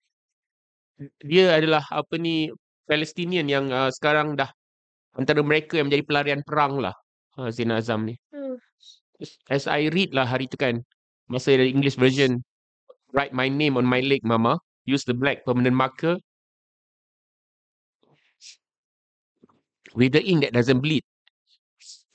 dia 1.23 1.55
adalah 1.55 1.87
apa 1.87 2.19
ni 2.19 2.51
Palestinian 2.91 3.47
yang 3.47 3.71
uh, 3.71 3.87
sekarang 3.95 4.35
dah 4.35 4.51
antara 5.17 5.45
mereka 5.45 5.77
yang 5.77 5.93
menjadi 5.93 6.05
pelarian 6.07 6.41
perang 6.45 6.81
lah. 6.81 6.95
Uh, 7.37 7.49
Zainal 7.53 7.81
Azam 7.81 8.05
ni. 8.09 8.17
Hmm. 8.33 8.57
As 9.49 9.69
I 9.69 9.89
read 9.93 10.13
lah 10.17 10.25
hari 10.29 10.49
tu 10.49 10.57
kan. 10.57 10.81
Masa 11.29 11.57
ada 11.57 11.65
English 11.65 11.97
version. 11.97 12.41
Write 13.13 13.33
my 13.33 13.49
name 13.49 13.77
on 13.77 13.85
my 13.85 14.01
leg, 14.01 14.25
mama. 14.25 14.57
Use 14.85 15.05
the 15.05 15.17
black 15.17 15.45
permanent 15.45 15.77
marker. 15.77 16.19
With 19.93 20.17
the 20.17 20.25
ink 20.25 20.45
that 20.45 20.57
doesn't 20.57 20.81
bleed. 20.81 21.05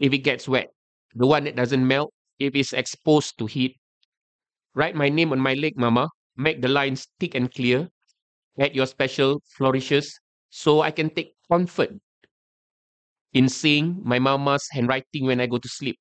If 0.01 0.13
it 0.13 0.25
gets 0.25 0.49
wet. 0.49 0.73
The 1.13 1.25
one 1.25 1.45
that 1.45 1.57
doesn't 1.57 1.85
melt. 1.85 2.13
If 2.37 2.53
it's 2.53 2.73
exposed 2.73 3.37
to 3.41 3.45
heat. 3.45 3.77
Write 4.77 4.93
my 4.93 5.09
name 5.09 5.33
on 5.33 5.41
my 5.41 5.53
leg, 5.53 5.77
mama. 5.77 6.09
Make 6.37 6.61
the 6.61 6.69
lines 6.69 7.09
thick 7.17 7.33
and 7.33 7.49
clear. 7.49 7.89
Add 8.61 8.73
your 8.77 8.85
special 8.85 9.41
flourishes. 9.57 10.13
So 10.49 10.81
I 10.81 10.89
can 10.89 11.09
take 11.09 11.33
comfort 11.49 11.93
in 13.33 13.49
seeing 13.49 14.01
my 14.03 14.19
mama's 14.19 14.67
handwriting 14.71 15.25
when 15.25 15.39
I 15.41 15.47
go 15.47 15.57
to 15.57 15.69
sleep. 15.69 15.97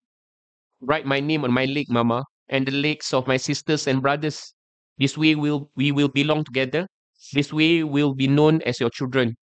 Write 0.80 1.06
my 1.06 1.20
name 1.20 1.44
on 1.44 1.52
my 1.52 1.64
leg, 1.66 1.86
mama, 1.90 2.24
and 2.48 2.66
the 2.66 2.72
legs 2.72 3.12
of 3.14 3.26
my 3.26 3.36
sisters 3.36 3.86
and 3.86 4.02
brothers. 4.02 4.54
This 4.98 5.16
way 5.18 5.34
we'll, 5.34 5.70
we 5.76 5.92
will 5.92 6.08
belong 6.08 6.44
together. 6.44 6.86
This 7.32 7.52
way 7.52 7.82
we'll 7.84 8.14
be 8.14 8.28
known 8.28 8.62
as 8.62 8.80
your 8.80 8.90
children. 8.90 9.36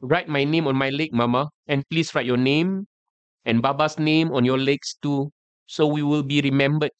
Write 0.00 0.28
my 0.28 0.44
name 0.44 0.66
on 0.66 0.76
my 0.76 0.90
leg, 0.90 1.12
mama, 1.12 1.50
and 1.66 1.84
please 1.90 2.14
write 2.14 2.26
your 2.26 2.36
name 2.36 2.86
and 3.44 3.62
Baba's 3.62 3.98
name 3.98 4.32
on 4.32 4.44
your 4.44 4.58
legs 4.58 4.96
too, 5.02 5.30
so 5.66 5.86
we 5.86 6.02
will 6.02 6.22
be 6.22 6.40
remembered 6.40 6.90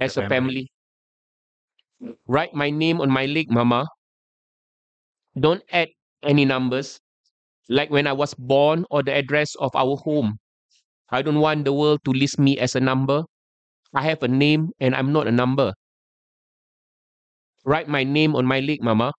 as 0.00 0.16
a 0.16 0.22
family. 0.22 0.70
Write 2.26 2.52
my 2.54 2.68
name 2.70 3.00
on 3.00 3.10
my 3.10 3.26
leg, 3.26 3.50
mama. 3.50 3.86
Don't 5.38 5.62
add 5.70 5.90
any 6.22 6.44
numbers, 6.46 6.98
like 7.68 7.90
when 7.90 8.06
I 8.06 8.12
was 8.12 8.34
born 8.34 8.84
or 8.90 9.02
the 9.02 9.14
address 9.14 9.54
of 9.56 9.74
our 9.74 9.96
home. 9.96 10.38
I 11.10 11.22
don't 11.22 11.40
want 11.40 11.64
the 11.64 11.72
world 11.72 12.00
to 12.04 12.10
list 12.10 12.38
me 12.38 12.58
as 12.58 12.74
a 12.74 12.80
number. 12.80 13.24
I 13.94 14.02
have 14.02 14.22
a 14.22 14.28
name 14.28 14.70
and 14.80 14.94
I'm 14.94 15.12
not 15.12 15.28
a 15.28 15.32
number. 15.32 15.74
Write 17.64 17.88
my 17.88 18.02
name 18.02 18.34
on 18.34 18.46
my 18.46 18.60
leg, 18.60 18.82
mama. 18.82 19.12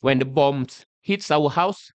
When 0.00 0.18
the 0.20 0.24
bombs 0.24 0.86
hits 1.02 1.30
our 1.30 1.50
house, 1.50 1.90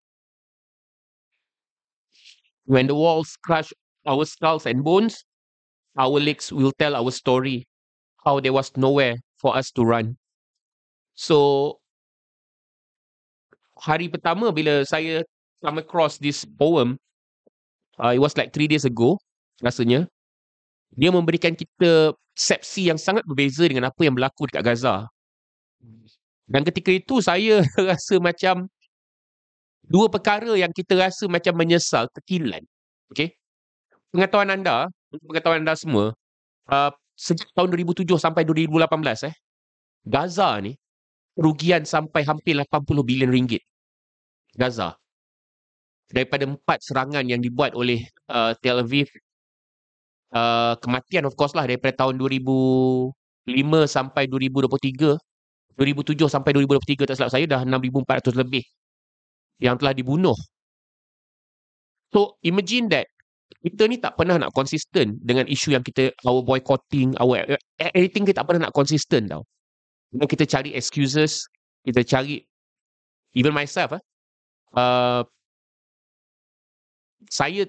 when 2.66 2.88
the 2.88 2.96
walls 2.96 3.38
crush 3.44 3.72
our 4.06 4.26
skulls 4.26 4.66
and 4.66 4.84
bones, 4.84 5.24
our 5.98 6.20
legs 6.20 6.52
will 6.52 6.74
tell 6.78 6.96
our 6.96 7.12
story, 7.12 7.66
how 8.26 8.40
there 8.40 8.54
was 8.54 8.76
nowhere 8.76 9.16
for 9.38 9.56
us 9.56 9.72
to 9.72 9.84
run. 9.84 10.18
So, 11.16 11.80
hari 13.78 14.10
pertama 14.10 14.52
bila 14.52 14.88
saya 14.88 15.24
come 15.64 15.80
across 15.80 16.20
this 16.20 16.44
poem, 16.44 17.00
uh, 18.04 18.12
it 18.12 18.20
was 18.20 18.36
like 18.36 18.52
three 18.52 18.68
days 18.68 18.84
ago, 18.84 19.16
rasanya. 19.64 20.06
Dia 20.94 21.10
memberikan 21.10 21.56
kita 21.56 22.14
sepsi 22.38 22.92
yang 22.92 23.00
sangat 23.00 23.24
berbeza 23.26 23.66
dengan 23.66 23.90
apa 23.90 23.98
yang 24.04 24.14
berlaku 24.14 24.46
dekat 24.52 24.62
Gaza. 24.62 25.08
Dan 26.46 26.68
ketika 26.68 26.92
itu 26.92 27.24
saya 27.24 27.64
rasa 27.90 28.20
macam 28.20 28.68
dua 29.88 30.12
perkara 30.12 30.54
yang 30.54 30.70
kita 30.76 31.00
rasa 31.00 31.26
macam 31.32 31.56
menyesal, 31.56 32.12
terkilan. 32.14 32.62
Okay? 33.10 33.34
Pengetahuan 34.14 34.54
anda, 34.54 34.92
untuk 35.10 35.34
pengetahuan 35.34 35.66
anda 35.66 35.74
semua, 35.74 36.14
uh, 36.70 36.92
sejak 37.18 37.50
tahun 37.58 37.74
2007 37.74 38.06
sampai 38.18 38.46
2018 38.46 39.30
eh, 39.30 39.36
Gaza 40.04 40.60
ni 40.62 40.74
kerugian 41.34 41.88
sampai 41.88 42.22
hampir 42.28 42.54
80 42.54 43.02
bilion 43.02 43.32
ringgit. 43.34 43.64
Gaza. 44.54 44.94
Daripada 46.12 46.44
empat 46.46 46.84
serangan 46.84 47.24
yang 47.26 47.40
dibuat 47.40 47.74
oleh 47.74 48.04
uh, 48.30 48.54
Tel 48.60 48.84
Aviv, 48.84 49.08
uh, 50.34 50.76
kematian 50.82 51.24
of 51.30 51.34
course 51.38 51.54
lah 51.54 51.64
daripada 51.70 52.06
tahun 52.06 52.20
2005 52.20 53.14
sampai 53.88 54.28
2023, 54.28 55.16
2007 55.80 56.30
sampai 56.30 56.52
2023 56.54 57.10
tak 57.10 57.16
silap 57.18 57.32
saya 57.34 57.46
dah 57.50 57.62
6,400 57.66 58.36
lebih 58.38 58.64
yang 59.62 59.78
telah 59.80 59.94
dibunuh. 59.96 60.36
So 62.14 62.38
imagine 62.46 62.94
that 62.94 63.10
kita 63.64 63.88
ni 63.88 63.98
tak 63.98 64.20
pernah 64.20 64.38
nak 64.38 64.52
konsisten 64.54 65.18
dengan 65.24 65.48
isu 65.48 65.74
yang 65.74 65.82
kita 65.82 66.14
our 66.28 66.44
boycotting, 66.44 67.16
our 67.18 67.58
everything 67.80 68.28
kita 68.28 68.44
tak 68.44 68.48
pernah 68.52 68.70
nak 68.70 68.76
konsisten 68.76 69.26
tau. 69.26 69.48
Dan 70.14 70.30
kita 70.30 70.46
cari 70.46 70.78
excuses, 70.78 71.48
kita 71.82 72.06
cari 72.06 72.44
even 73.34 73.56
myself 73.56 73.98
eh, 73.98 74.04
uh, 74.78 75.26
saya 77.34 77.66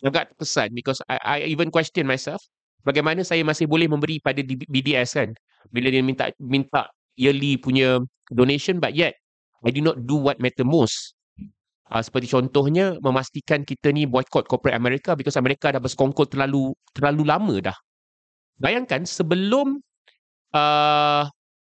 agak 0.00 0.32
terkesan 0.32 0.72
because 0.72 1.04
I, 1.04 1.44
I 1.44 1.52
even 1.52 1.68
question 1.68 2.08
myself 2.08 2.40
bagaimana 2.88 3.20
saya 3.20 3.44
masih 3.44 3.68
boleh 3.68 3.84
memberi 3.92 4.16
pada 4.24 4.40
BDS 4.44 5.20
kan 5.20 5.30
bila 5.68 5.92
dia 5.92 6.00
minta 6.00 6.32
minta 6.40 6.88
yearly 7.20 7.60
punya 7.60 8.00
donation 8.32 8.80
but 8.80 8.96
yet 8.96 9.12
I 9.60 9.68
do 9.68 9.84
not 9.84 10.08
do 10.08 10.16
what 10.16 10.40
matter 10.40 10.64
most 10.64 11.16
Uh, 11.86 12.02
seperti 12.02 12.26
contohnya 12.26 12.98
memastikan 12.98 13.62
kita 13.62 13.94
ni 13.94 14.10
boycott 14.10 14.50
corporate 14.50 14.74
Amerika 14.74 15.14
because 15.14 15.38
Amerika 15.38 15.70
dah 15.70 15.78
bersekongkol 15.78 16.26
terlalu 16.26 16.74
terlalu 16.90 17.22
lama 17.22 17.54
dah. 17.62 17.78
Bayangkan 18.58 19.06
sebelum 19.06 19.78
uh, 20.50 21.24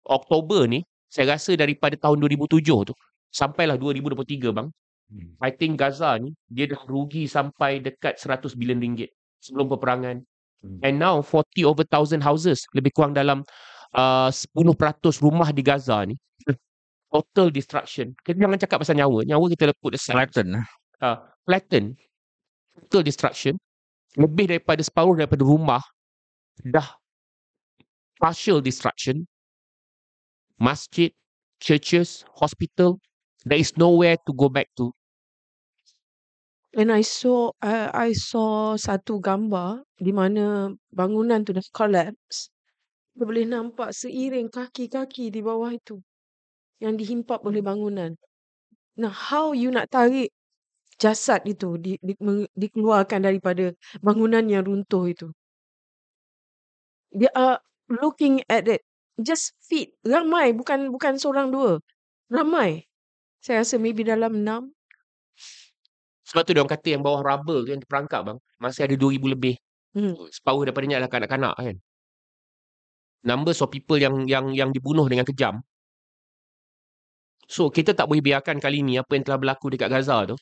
Oktober 0.09 0.65
ni, 0.65 0.81
saya 1.13 1.37
rasa 1.37 1.53
daripada 1.61 1.93
tahun 2.01 2.25
2007 2.25 2.89
tu 2.89 2.95
sampailah 3.29 3.77
2023 3.77 4.49
bang. 4.49 4.73
Hmm. 5.09 5.35
I 5.41 5.51
think 5.53 5.81
Gaza 5.81 6.21
ni 6.21 6.37
dia 6.53 6.69
dah 6.69 6.81
rugi 6.85 7.25
sampai 7.25 7.81
dekat 7.81 8.21
100 8.21 8.53
bilion 8.61 8.81
ringgit 8.81 9.11
sebelum 9.41 9.73
peperangan. 9.73 10.21
Hmm. 10.61 10.79
And 10.85 11.01
now 11.01 11.25
40 11.25 11.65
over 11.65 11.85
thousand 11.87 12.21
houses 12.21 12.69
lebih 12.77 12.93
kurang 12.93 13.17
dalam 13.17 13.47
uh, 13.97 14.29
10% 14.29 14.53
rumah 15.25 15.49
di 15.55 15.65
Gaza 15.65 16.05
ni 16.05 16.15
total 17.13 17.49
destruction. 17.49 18.13
Kita 18.21 18.37
jangan 18.37 18.61
cakap 18.61 18.85
pasal 18.85 19.01
nyawa. 19.01 19.25
Nyawa 19.25 19.45
kita 19.49 19.73
put 19.81 19.97
aside. 19.97 20.19
Flatten. 20.19 20.61
uh, 21.01 21.19
flatten, 21.47 21.97
total 22.87 23.03
destruction, 23.03 23.55
lebih 24.19 24.51
daripada 24.51 24.83
separuh 24.83 25.15
daripada 25.15 25.43
rumah 25.47 25.83
dah 26.67 26.87
partial 28.19 28.59
destruction, 28.59 29.23
masjid, 30.59 31.15
churches, 31.63 32.27
hospital, 32.35 32.99
there 33.47 33.59
is 33.59 33.71
nowhere 33.79 34.19
to 34.27 34.35
go 34.35 34.51
back 34.51 34.67
to. 34.75 34.91
And 36.77 36.93
I 36.93 37.01
saw 37.01 37.57
uh, 37.65 37.89
I 37.97 38.13
saw 38.13 38.77
satu 38.77 39.25
gambar 39.25 39.89
di 39.97 40.13
mana 40.13 40.69
bangunan 40.93 41.41
tu 41.41 41.57
dah 41.57 41.65
collapse. 41.73 42.53
Kita 43.17 43.25
boleh 43.25 43.49
nampak 43.49 43.97
seiring 43.97 44.53
kaki-kaki 44.53 45.33
di 45.33 45.41
bawah 45.41 45.73
itu 45.73 45.97
yang 46.79 46.95
dihimpap 46.95 47.41
oleh 47.43 47.65
bangunan. 47.65 48.15
Nah, 49.01 49.11
how 49.11 49.57
you 49.57 49.73
nak 49.73 49.89
tarik 49.89 50.31
jasad 51.01 51.43
itu 51.49 51.79
di, 51.81 51.97
di, 52.03 52.15
dikeluarkan 52.53 53.25
daripada 53.25 53.73
bangunan 54.05 54.45
yang 54.47 54.67
runtuh 54.69 55.09
itu? 55.09 55.29
They 57.17 57.33
are 57.33 57.65
looking 57.89 58.45
at 58.53 58.69
it. 58.69 58.85
Just 59.17 59.57
feet. 59.65 59.97
Ramai. 60.05 60.53
Bukan 60.53 60.93
bukan 60.93 61.17
seorang 61.17 61.49
dua. 61.51 61.81
Ramai. 62.29 62.85
Saya 63.41 63.65
rasa 63.65 63.81
maybe 63.81 64.05
dalam 64.05 64.45
enam. 64.45 64.71
Sebab 66.29 66.45
tu 66.45 66.53
dia 66.53 66.61
orang 66.61 66.73
kata 66.77 66.89
yang 66.93 67.01
bawah 67.01 67.25
rubble 67.25 67.65
tu 67.65 67.73
yang 67.73 67.81
terperangkap 67.81 68.21
bang, 68.29 68.39
masih 68.61 68.85
ada 68.85 68.95
2000 69.01 69.33
lebih. 69.33 69.55
Hmm. 69.97 70.13
Separuh 70.29 70.69
daripadanya 70.69 71.01
adalah 71.01 71.13
kanak-kanak 71.17 71.55
kan. 71.57 71.77
Numbers 73.25 73.65
of 73.65 73.73
people 73.73 73.97
yang 73.97 74.29
yang 74.29 74.53
yang 74.53 74.71
dibunuh 74.71 75.09
dengan 75.09 75.25
kejam. 75.25 75.65
So 77.49 77.73
kita 77.73 77.97
tak 77.97 78.13
boleh 78.13 78.21
biarkan 78.21 78.61
kali 78.61 78.85
ni 78.85 79.01
apa 79.01 79.17
yang 79.17 79.25
telah 79.25 79.41
berlaku 79.41 79.73
dekat 79.73 79.89
Gaza 79.89 80.29
tu 80.29 80.37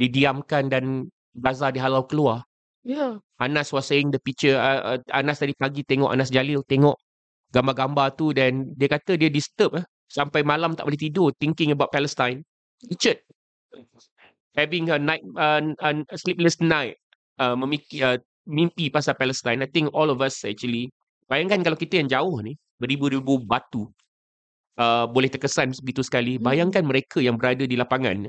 didiamkan 0.00 0.72
dan 0.72 1.04
Gaza 1.36 1.68
dihalau 1.68 2.08
keluar. 2.08 2.48
Yeah. 2.88 3.20
Anas 3.36 3.68
was 3.68 3.84
saying 3.84 4.08
the 4.08 4.20
picture 4.22 4.56
uh, 4.56 4.96
uh, 4.96 4.98
Anas 5.12 5.44
tadi 5.44 5.52
pagi 5.52 5.84
tengok 5.84 6.08
Anas 6.08 6.32
Jalil 6.32 6.64
tengok 6.64 6.96
gambar-gambar 7.52 8.16
tu 8.16 8.32
dan 8.32 8.72
dia 8.80 8.88
kata 8.88 9.20
dia 9.20 9.28
disturb 9.28 9.76
eh, 9.76 9.84
sampai 10.08 10.40
malam 10.40 10.72
tak 10.72 10.88
boleh 10.88 10.96
tidur 10.96 11.36
thinking 11.36 11.76
about 11.76 11.92
Palestine. 11.92 12.40
Richard 12.88 13.20
having 14.58 14.90
a 14.90 14.98
night 14.98 15.22
uh, 15.38 15.62
a 15.86 16.16
sleepless 16.18 16.58
night 16.58 16.98
uh, 17.38 17.54
memikir 17.54 18.02
uh, 18.02 18.18
mimpi 18.50 18.90
pasal 18.90 19.14
Palestine. 19.14 19.62
I 19.62 19.70
think 19.70 19.94
all 19.94 20.10
of 20.10 20.18
us 20.18 20.42
actually 20.42 20.90
bayangkan 21.30 21.62
kalau 21.62 21.78
kita 21.78 22.02
yang 22.02 22.10
jauh 22.10 22.42
ni 22.42 22.58
beribu-ribu 22.82 23.38
batu 23.46 23.86
uh, 24.82 25.06
boleh 25.06 25.30
terkesan 25.30 25.70
begitu 25.82 26.02
sekali. 26.02 26.38
Hmm. 26.38 26.50
Bayangkan 26.50 26.82
mereka 26.82 27.22
yang 27.22 27.38
berada 27.38 27.62
di 27.62 27.78
lapangan. 27.78 28.26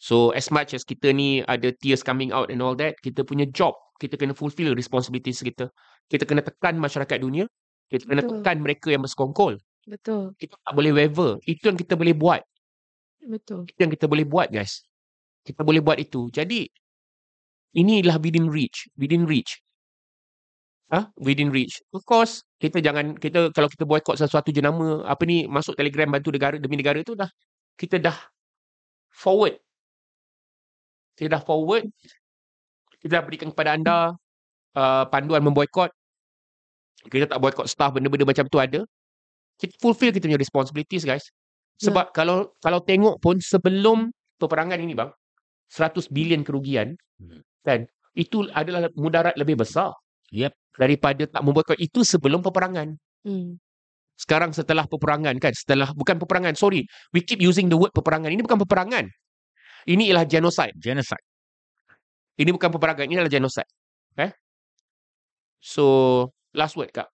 So 0.00 0.36
as 0.36 0.52
much 0.52 0.76
as 0.76 0.84
kita 0.84 1.12
ni 1.16 1.40
ada 1.48 1.72
tears 1.80 2.04
coming 2.04 2.32
out 2.32 2.52
and 2.52 2.60
all 2.60 2.76
that, 2.76 3.00
kita 3.00 3.24
punya 3.24 3.48
job, 3.48 3.72
kita 4.00 4.20
kena 4.20 4.36
fulfill 4.36 4.76
responsibilities 4.76 5.40
kita. 5.40 5.72
Kita 6.12 6.28
kena 6.28 6.44
tekan 6.44 6.76
masyarakat 6.76 7.24
dunia. 7.24 7.48
Kita 7.88 8.04
kena 8.04 8.20
Betul. 8.20 8.32
tekan 8.40 8.56
mereka 8.60 8.88
yang 8.92 9.00
bersekongkol. 9.00 9.56
Betul. 9.88 10.36
Kita 10.36 10.60
tak 10.60 10.72
boleh 10.76 10.92
waver. 10.92 11.40
Itu 11.44 11.72
yang 11.72 11.78
kita 11.80 11.96
boleh 11.96 12.12
buat. 12.12 12.42
Betul. 13.24 13.64
Itu 13.64 13.78
yang 13.80 13.92
kita 13.92 14.04
boleh 14.04 14.28
buat 14.28 14.52
guys. 14.52 14.84
Kita 15.44 15.60
boleh 15.60 15.84
buat 15.84 16.00
itu. 16.00 16.32
Jadi 16.32 16.64
inilah 17.76 18.16
within 18.16 18.48
reach, 18.48 18.88
within 18.96 19.28
reach. 19.28 19.60
Ah, 20.88 21.10
within 21.20 21.52
reach. 21.52 21.84
Of 21.92 22.06
course, 22.08 22.44
kita 22.56 22.80
jangan 22.80 23.18
kita 23.18 23.52
kalau 23.52 23.68
kita 23.68 23.84
boycott 23.84 24.16
sesuatu 24.16 24.48
jenama 24.54 25.04
apa 25.04 25.26
ni 25.28 25.44
masuk 25.44 25.76
Telegram 25.76 26.08
bantu 26.08 26.32
negara 26.32 26.56
demi 26.56 26.80
negara 26.80 27.00
tu 27.04 27.12
dah 27.12 27.28
kita 27.76 28.00
dah 28.00 28.16
forward. 29.10 29.58
Kita 31.18 31.34
dah 31.34 31.42
forward. 31.42 31.88
Kita 33.00 33.20
dah 33.20 33.22
berikan 33.26 33.52
kepada 33.52 33.76
anda 33.76 33.96
uh, 34.78 35.04
panduan 35.10 35.44
memboikot. 35.44 35.90
Kita 37.04 37.28
tak 37.28 37.40
boycott 37.42 37.68
staff 37.68 37.92
benda-benda 37.92 38.24
macam 38.24 38.48
tu 38.48 38.56
ada. 38.62 38.80
Kita 39.60 39.76
fulfill 39.82 40.14
kita 40.14 40.24
punya 40.24 40.40
responsibilities 40.40 41.04
guys. 41.04 41.26
Ya. 41.82 41.90
Sebab 41.90 42.14
kalau 42.14 42.54
kalau 42.62 42.80
tengok 42.80 43.18
pun 43.18 43.42
sebelum 43.42 44.14
peperangan 44.38 44.78
ini 44.78 44.94
bang 44.94 45.10
100 45.74 46.06
bilion 46.14 46.46
kerugian 46.46 46.94
Hmm. 47.18 47.42
kan 47.62 47.86
itu 48.14 48.46
adalah 48.50 48.90
mudarat 48.94 49.34
lebih 49.38 49.58
besar 49.58 49.94
Yep. 50.34 50.54
daripada 50.78 51.26
tak 51.30 51.42
memboikot 51.46 51.78
itu 51.78 52.02
sebelum 52.02 52.42
peperangan. 52.42 52.98
Hmm. 53.22 53.58
Sekarang 54.18 54.50
setelah 54.54 54.86
peperangan 54.86 55.34
kan 55.42 55.50
setelah 55.54 55.90
bukan 55.94 56.18
peperangan 56.22 56.54
sorry 56.54 56.86
we 57.10 57.22
keep 57.22 57.38
using 57.42 57.66
the 57.70 57.78
word 57.78 57.90
peperangan 57.94 58.30
ini 58.30 58.42
bukan 58.42 58.58
peperangan. 58.62 59.06
Ini 59.86 60.10
ialah 60.10 60.26
genocide. 60.26 60.74
Genocide. 60.78 61.22
Ini 62.34 62.50
bukan 62.50 62.70
peperangan 62.70 63.06
ini 63.06 63.18
adalah 63.18 63.30
genocide. 63.30 63.70
Eh? 64.18 64.30
So 65.62 65.84
last 66.54 66.74
word 66.74 66.90
kak. 66.90 67.06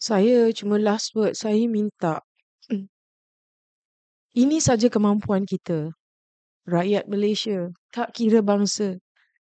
Saya 0.00 0.48
cuma 0.56 0.80
last 0.80 1.12
word 1.12 1.36
saya 1.36 1.60
minta 1.68 2.24
ini 4.42 4.56
saja 4.58 4.88
kemampuan 4.88 5.44
kita 5.44 5.92
rakyat 6.66 7.04
Malaysia 7.10 7.70
tak 7.90 8.14
kira 8.14 8.40
bangsa 8.40 8.98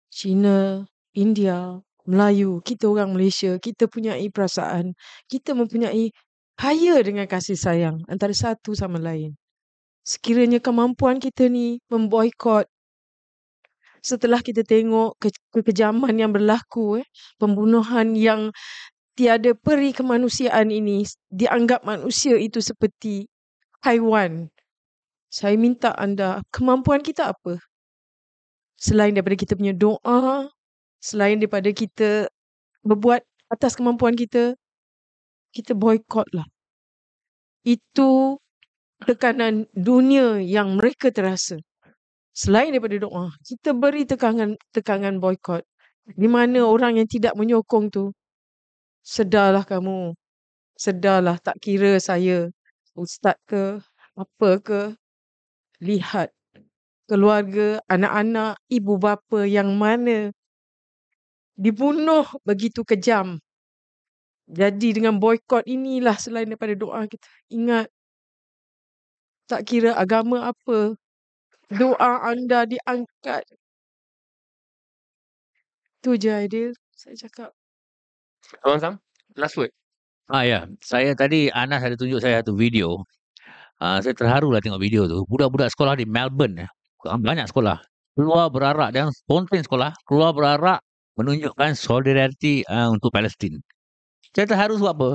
Cina, 0.09 0.88
India, 1.12 1.78
Melayu, 2.09 2.64
kita 2.64 2.88
orang 2.88 3.12
Malaysia, 3.12 3.61
kita 3.61 3.85
punyai 3.85 4.33
perasaan, 4.33 4.96
kita 5.28 5.52
mempunyai 5.52 6.09
kaya 6.57 6.96
dengan 7.04 7.28
kasih 7.28 7.54
sayang 7.54 8.00
antara 8.09 8.33
satu 8.33 8.72
sama 8.72 8.96
lain. 8.96 9.37
Sekiranya 10.00 10.57
kemampuan 10.59 11.20
kita 11.20 11.52
ni 11.52 11.85
memboikot 11.92 12.64
setelah 14.00 14.40
kita 14.40 14.64
tengok 14.64 15.20
ke- 15.20 15.44
kekejaman 15.52 16.16
yang 16.16 16.33
berlaku, 16.33 17.02
eh, 17.02 17.07
pembunuhan 17.37 18.16
yang 18.16 18.54
tiada 19.18 19.52
peri 19.52 19.90
kemanusiaan 19.92 20.70
ini 20.70 21.04
dianggap 21.28 21.83
manusia 21.85 22.38
itu 22.38 22.62
seperti 22.62 23.26
haiwan. 23.83 24.48
Saya 25.29 25.61
minta 25.61 25.93
anda, 25.93 26.41
kemampuan 26.49 27.05
kita 27.05 27.33
apa? 27.37 27.61
Selain 28.81 29.12
daripada 29.12 29.37
kita 29.37 29.53
punya 29.59 29.77
doa, 29.77 30.49
selain 31.05 31.37
daripada 31.37 31.69
kita 31.69 32.33
berbuat 32.81 33.21
atas 33.53 33.77
kemampuan 33.77 34.17
kita, 34.17 34.57
kita 35.53 35.77
boykot 35.77 36.29
lah. 36.33 36.49
Itu 37.67 38.41
tekanan 39.05 39.69
dunia 39.77 40.41
yang 40.41 40.81
mereka 40.81 41.12
terasa. 41.12 41.61
Selain 42.33 42.71
daripada 42.71 42.97
doa, 43.03 43.35
kita 43.43 43.75
beri 43.75 44.07
tekanan 44.07 44.55
tekanan 44.71 45.19
boykot. 45.19 45.67
Di 46.09 46.25
mana 46.31 46.64
orang 46.64 46.97
yang 46.97 47.09
tidak 47.11 47.37
menyokong 47.37 47.93
tu, 47.93 48.14
sedarlah 49.05 49.67
kamu. 49.67 50.17
Sedarlah 50.79 51.37
tak 51.43 51.59
kira 51.59 51.99
saya 51.99 52.49
ustaz 52.95 53.37
ke, 53.45 53.83
apa 54.14 54.51
ke. 54.62 54.81
Lihat 55.79 56.35
keluarga, 57.09 57.81
anak-anak, 57.88 58.61
ibu 58.69 58.95
bapa 59.01 59.49
yang 59.49 59.73
mana 59.79 60.35
dibunuh 61.59 62.27
begitu 62.47 62.85
kejam. 62.87 63.41
Jadi 64.49 64.97
dengan 64.97 65.21
boykot 65.21 65.69
inilah 65.69 66.17
selain 66.17 66.49
daripada 66.49 66.73
doa 66.73 67.05
kita. 67.05 67.29
Ingat, 67.53 67.87
tak 69.49 69.64
kira 69.69 69.93
agama 69.97 70.49
apa, 70.53 70.97
doa 71.69 72.12
anda 72.25 72.64
diangkat. 72.64 73.45
Tu 76.01 76.14
je 76.17 76.31
Aidil, 76.31 76.71
saya 76.95 77.17
cakap. 77.19 77.51
Abang 78.64 78.81
Sam, 78.81 78.95
last 79.37 79.59
word. 79.59 79.75
Ah 80.29 80.45
ya, 80.45 80.69
saya 80.85 81.12
tadi 81.17 81.49
Anas 81.53 81.81
ada 81.85 81.97
tunjuk 81.97 82.21
saya 82.21 82.41
satu 82.41 82.55
video. 82.57 83.05
Ah 83.79 84.03
saya 84.03 84.14
terharu 84.14 84.51
lah 84.51 84.59
tengok 84.59 84.83
video 84.83 85.07
tu. 85.07 85.23
Budak-budak 85.31 85.71
sekolah 85.71 85.95
di 85.95 86.05
Melbourne 86.07 86.67
eh. 86.67 86.71
Banyak 87.07 87.47
sekolah. 87.51 87.79
Keluar 88.19 88.51
berarak 88.51 88.91
dan 88.91 89.14
spontan 89.14 89.62
sekolah. 89.62 89.95
Keluar 90.03 90.35
berarak 90.35 90.83
menunjukkan 91.14 91.79
solidariti 91.79 92.67
uh, 92.67 92.91
untuk 92.91 93.14
Palestin. 93.14 93.59
Saya 94.35 94.51
terharu 94.51 94.79
sebab 94.79 94.93
apa? 94.99 95.11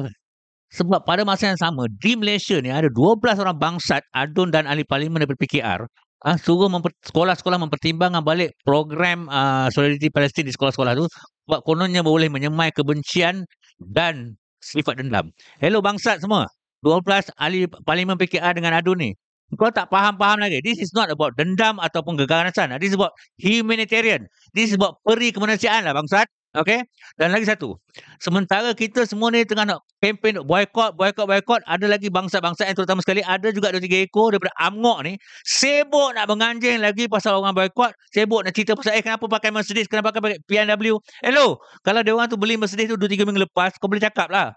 Sebab 0.74 1.06
pada 1.06 1.22
masa 1.28 1.52
yang 1.52 1.60
sama 1.60 1.86
di 2.02 2.16
Malaysia 2.16 2.58
ni 2.64 2.72
ada 2.72 2.90
12 2.90 3.20
orang 3.44 3.56
bangsat 3.60 4.02
adun 4.16 4.50
dan 4.50 4.66
ahli 4.66 4.88
parlimen 4.88 5.22
daripada 5.22 5.38
PKR 5.38 5.82
ah 6.24 6.40
suruh 6.40 6.72
memper, 6.72 6.96
sekolah-sekolah 7.04 7.60
mempertimbangkan 7.68 8.24
balik 8.24 8.56
program 8.64 9.28
uh, 9.28 9.68
solidariti 9.70 10.08
Palestin 10.08 10.48
di 10.48 10.56
sekolah-sekolah 10.56 10.96
tu 10.96 11.06
sebab 11.46 11.60
kononnya 11.68 12.00
boleh 12.00 12.32
menyemai 12.32 12.72
kebencian 12.72 13.44
dan 13.84 14.40
sifat 14.64 15.04
dendam. 15.04 15.28
Hello 15.60 15.84
bangsat 15.84 16.24
semua. 16.24 16.48
12 16.84 17.32
ahli 17.40 17.66
parlimen 17.88 18.20
PKR 18.20 18.54
dengan 18.60 18.76
adun 18.76 19.00
ni. 19.00 19.12
Kau 19.56 19.70
tak 19.70 19.88
faham-faham 19.94 20.42
lagi. 20.42 20.60
This 20.66 20.82
is 20.82 20.92
not 20.98 21.14
about 21.14 21.38
dendam 21.38 21.78
ataupun 21.78 22.18
keganasan. 22.18 22.74
This 22.82 22.94
is 22.94 22.98
about 22.98 23.14
humanitarian. 23.38 24.26
This 24.52 24.74
is 24.74 24.76
about 24.78 24.98
peri 25.06 25.30
kemanusiaan 25.30 25.86
lah 25.86 25.94
bangsat. 25.94 26.26
Okey. 26.54 26.86
Dan 27.18 27.34
lagi 27.34 27.50
satu. 27.50 27.74
Sementara 28.22 28.78
kita 28.78 29.10
semua 29.10 29.34
ni 29.34 29.42
tengah 29.42 29.66
nak 29.74 29.82
kempen 29.98 30.38
boycott, 30.46 30.94
boycott, 30.94 31.26
boycott, 31.26 31.62
ada 31.66 31.90
lagi 31.90 32.14
bangsa-bangsa 32.14 32.70
yang 32.70 32.78
terutama 32.78 33.02
sekali 33.02 33.26
ada 33.26 33.50
juga 33.50 33.74
dua 33.74 33.82
tiga 33.82 34.06
ekor 34.06 34.38
daripada 34.38 34.54
amok 34.62 35.02
ni 35.02 35.18
sibuk 35.42 36.14
nak 36.14 36.30
menganjing 36.30 36.78
lagi 36.78 37.10
pasal 37.10 37.42
orang 37.42 37.58
boycott, 37.58 37.98
sibuk 38.14 38.46
nak 38.46 38.54
cerita 38.54 38.78
pasal 38.78 38.94
eh 38.94 39.02
kenapa 39.02 39.26
pakai 39.26 39.50
Mercedes, 39.50 39.90
kenapa 39.90 40.14
pakai 40.14 40.38
PNW. 40.46 41.02
Hello, 41.26 41.58
kalau 41.82 42.06
dia 42.06 42.14
orang 42.14 42.30
tu 42.30 42.38
beli 42.38 42.54
Mercedes 42.54 42.86
tu 42.86 43.02
2 43.02 43.02
3 43.02 43.26
minggu 43.26 43.50
lepas, 43.50 43.74
kau 43.82 43.90
boleh 43.90 44.06
cakap 44.06 44.30
lah. 44.30 44.54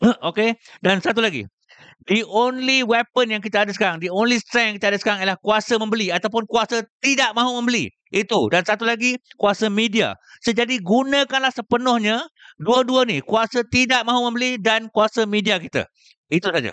Okey. 0.30 0.54
Dan 0.78 1.02
satu 1.02 1.18
lagi. 1.18 1.50
The 2.08 2.24
only 2.24 2.80
weapon 2.80 3.28
yang 3.28 3.44
kita 3.44 3.68
ada 3.68 3.72
sekarang, 3.76 4.00
the 4.00 4.08
only 4.08 4.40
strength 4.40 4.72
yang 4.72 4.76
kita 4.80 4.88
ada 4.96 4.98
sekarang 4.98 5.20
ialah 5.20 5.36
kuasa 5.36 5.76
membeli 5.76 6.08
ataupun 6.08 6.48
kuasa 6.48 6.80
tidak 7.04 7.36
mahu 7.36 7.60
membeli. 7.60 7.92
Itu. 8.10 8.48
Dan 8.48 8.64
satu 8.64 8.88
lagi, 8.88 9.20
kuasa 9.36 9.68
media. 9.68 10.16
Sejadi 10.40 10.80
gunakanlah 10.80 11.52
sepenuhnya 11.52 12.24
dua-dua 12.56 13.04
ni. 13.04 13.20
Kuasa 13.20 13.62
tidak 13.68 14.08
mahu 14.08 14.32
membeli 14.32 14.56
dan 14.56 14.88
kuasa 14.88 15.28
media 15.28 15.60
kita. 15.60 15.84
Itu 16.32 16.48
saja. 16.48 16.72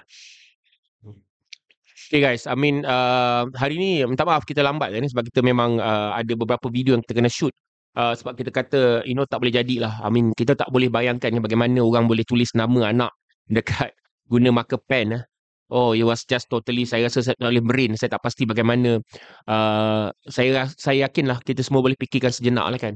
Okay 2.07 2.23
guys, 2.23 2.47
I 2.47 2.55
mean 2.55 2.87
uh, 2.87 3.51
hari 3.51 3.75
ni 3.75 3.99
minta 4.07 4.23
maaf 4.23 4.47
kita 4.47 4.63
lambat 4.63 4.95
kan 4.95 5.03
sebab 5.11 5.27
kita 5.27 5.43
memang 5.43 5.75
uh, 5.75 6.15
ada 6.15 6.39
beberapa 6.39 6.71
video 6.71 6.95
yang 6.95 7.03
kita 7.03 7.19
kena 7.19 7.27
shoot. 7.27 7.51
Uh, 7.99 8.15
sebab 8.15 8.39
kita 8.39 8.47
kata 8.47 9.03
you 9.03 9.11
know 9.11 9.27
tak 9.27 9.43
boleh 9.43 9.51
jadilah. 9.51 9.99
I 9.99 10.07
mean 10.07 10.31
kita 10.31 10.55
tak 10.55 10.71
boleh 10.71 10.87
bayangkan 10.87 11.35
ya, 11.35 11.43
bagaimana 11.43 11.83
orang 11.83 12.07
boleh 12.07 12.23
tulis 12.23 12.47
nama 12.55 12.95
anak 12.95 13.11
dekat 13.51 13.91
guna 14.27 14.49
marker 14.51 14.79
pen. 14.83 15.17
Eh. 15.17 15.23
Oh, 15.67 15.91
it 15.91 16.07
was 16.07 16.23
just 16.23 16.47
totally 16.47 16.87
saya 16.87 17.11
rasa 17.11 17.19
saya 17.19 17.35
tak 17.35 17.51
boleh 17.51 17.63
brain. 17.63 17.91
Saya 17.99 18.15
tak 18.15 18.23
pasti 18.23 18.47
bagaimana 18.47 19.03
uh, 19.51 20.07
saya 20.23 20.63
saya 20.79 21.07
yakinlah 21.07 21.43
kita 21.43 21.59
semua 21.59 21.83
boleh 21.83 21.99
fikirkan 21.99 22.31
sejenak 22.31 22.67
lah 22.71 22.79
kan. 22.79 22.95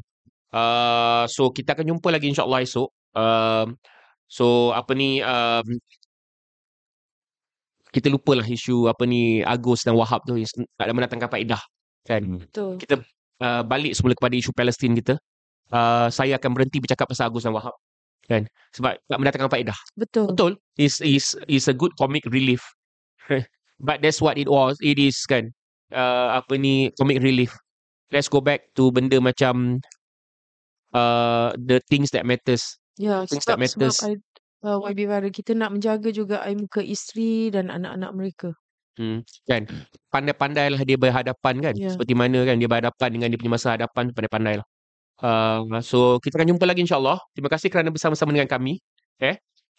Uh, 0.56 1.24
so 1.28 1.52
kita 1.52 1.76
akan 1.76 1.96
jumpa 1.96 2.08
lagi 2.08 2.32
insyaAllah 2.32 2.64
esok. 2.64 2.88
Uh, 3.12 3.76
so 4.32 4.72
apa 4.72 4.96
ni 4.96 5.20
um, 5.20 5.68
kita 7.92 8.08
lupalah 8.08 8.48
isu 8.48 8.88
apa 8.88 9.04
ni 9.04 9.44
Agus 9.44 9.84
dan 9.84 10.00
Wahab 10.00 10.24
tu 10.24 10.40
tak 10.80 10.86
ada 10.88 10.96
mendatangkan 10.96 11.28
faedah 11.28 11.62
kan. 12.08 12.24
Hmm. 12.24 12.40
Betul. 12.40 12.80
Kita 12.80 13.04
uh, 13.44 13.64
balik 13.68 14.00
semula 14.00 14.16
kepada 14.16 14.36
isu 14.40 14.56
Palestin 14.56 14.96
kita. 14.96 15.20
Uh, 15.72 16.08
saya 16.08 16.40
akan 16.40 16.56
berhenti 16.56 16.80
bercakap 16.80 17.12
pasal 17.12 17.28
Agus 17.28 17.44
dan 17.44 17.52
Wahab 17.52 17.76
kan 18.30 18.46
sebab 18.74 18.98
tak 19.10 19.18
mendatangkan 19.18 19.50
faedah. 19.52 19.78
Betul. 19.98 20.26
Betul. 20.34 20.52
Is 20.78 21.02
is 21.02 21.34
is 21.48 21.66
a 21.68 21.76
good 21.76 21.92
comic 21.98 22.24
relief. 22.30 22.62
But 23.82 24.06
that's 24.06 24.22
what 24.22 24.38
it 24.38 24.46
was. 24.46 24.78
It 24.82 25.02
is 25.02 25.18
kan. 25.26 25.50
Uh, 25.90 26.38
apa 26.40 26.56
ni 26.56 26.94
comic 26.96 27.20
relief. 27.20 27.52
Let's 28.14 28.30
go 28.30 28.40
back 28.40 28.70
to 28.78 28.92
benda 28.94 29.18
macam 29.18 29.82
uh, 30.94 31.52
the 31.58 31.82
things 31.90 32.12
that 32.14 32.24
matters. 32.28 32.78
Ya, 33.00 33.26
Things 33.26 33.44
sebab, 33.44 33.58
that 33.58 33.60
matters. 33.60 33.98
sebab 33.98 34.20
I, 34.64 34.68
uh, 34.68 34.78
YB 34.86 35.00
Viral 35.10 35.32
kita 35.34 35.52
nak 35.58 35.74
menjaga 35.74 36.12
juga 36.14 36.44
air 36.46 36.60
muka 36.60 36.84
isteri 36.84 37.50
dan 37.50 37.72
anak-anak 37.74 38.12
mereka. 38.14 38.50
Hmm, 39.00 39.24
kan 39.48 39.64
pandai-pandailah 40.12 40.84
dia 40.84 41.00
berhadapan 41.00 41.64
kan 41.64 41.74
Ya. 41.80 41.96
seperti 41.96 42.12
mana 42.12 42.44
kan 42.44 42.60
dia 42.60 42.68
berhadapan 42.68 43.10
dengan 43.16 43.28
dia 43.32 43.40
punya 43.40 43.56
masa 43.56 43.80
hadapan 43.80 44.12
pandai-pandailah 44.12 44.68
uh, 45.22 45.82
so 45.82 46.20
kita 46.20 46.38
akan 46.42 46.58
jumpa 46.58 46.66
lagi 46.68 46.84
insyaallah. 46.84 47.18
Terima 47.34 47.50
kasih 47.50 47.70
kerana 47.72 47.90
bersama-sama 47.94 48.36
dengan 48.36 48.50
kami. 48.50 48.82
Eh 49.22 49.38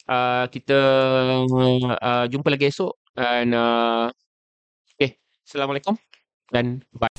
uh, 0.08 0.46
kita 0.48 0.78
uh, 1.98 2.24
jumpa 2.30 2.48
lagi 2.48 2.72
esok. 2.72 2.96
Dan 3.12 3.52
uh, 3.52 4.08
okay 4.96 5.20
assalamualaikum 5.44 6.00
dan 6.48 6.80
bye 6.96 7.11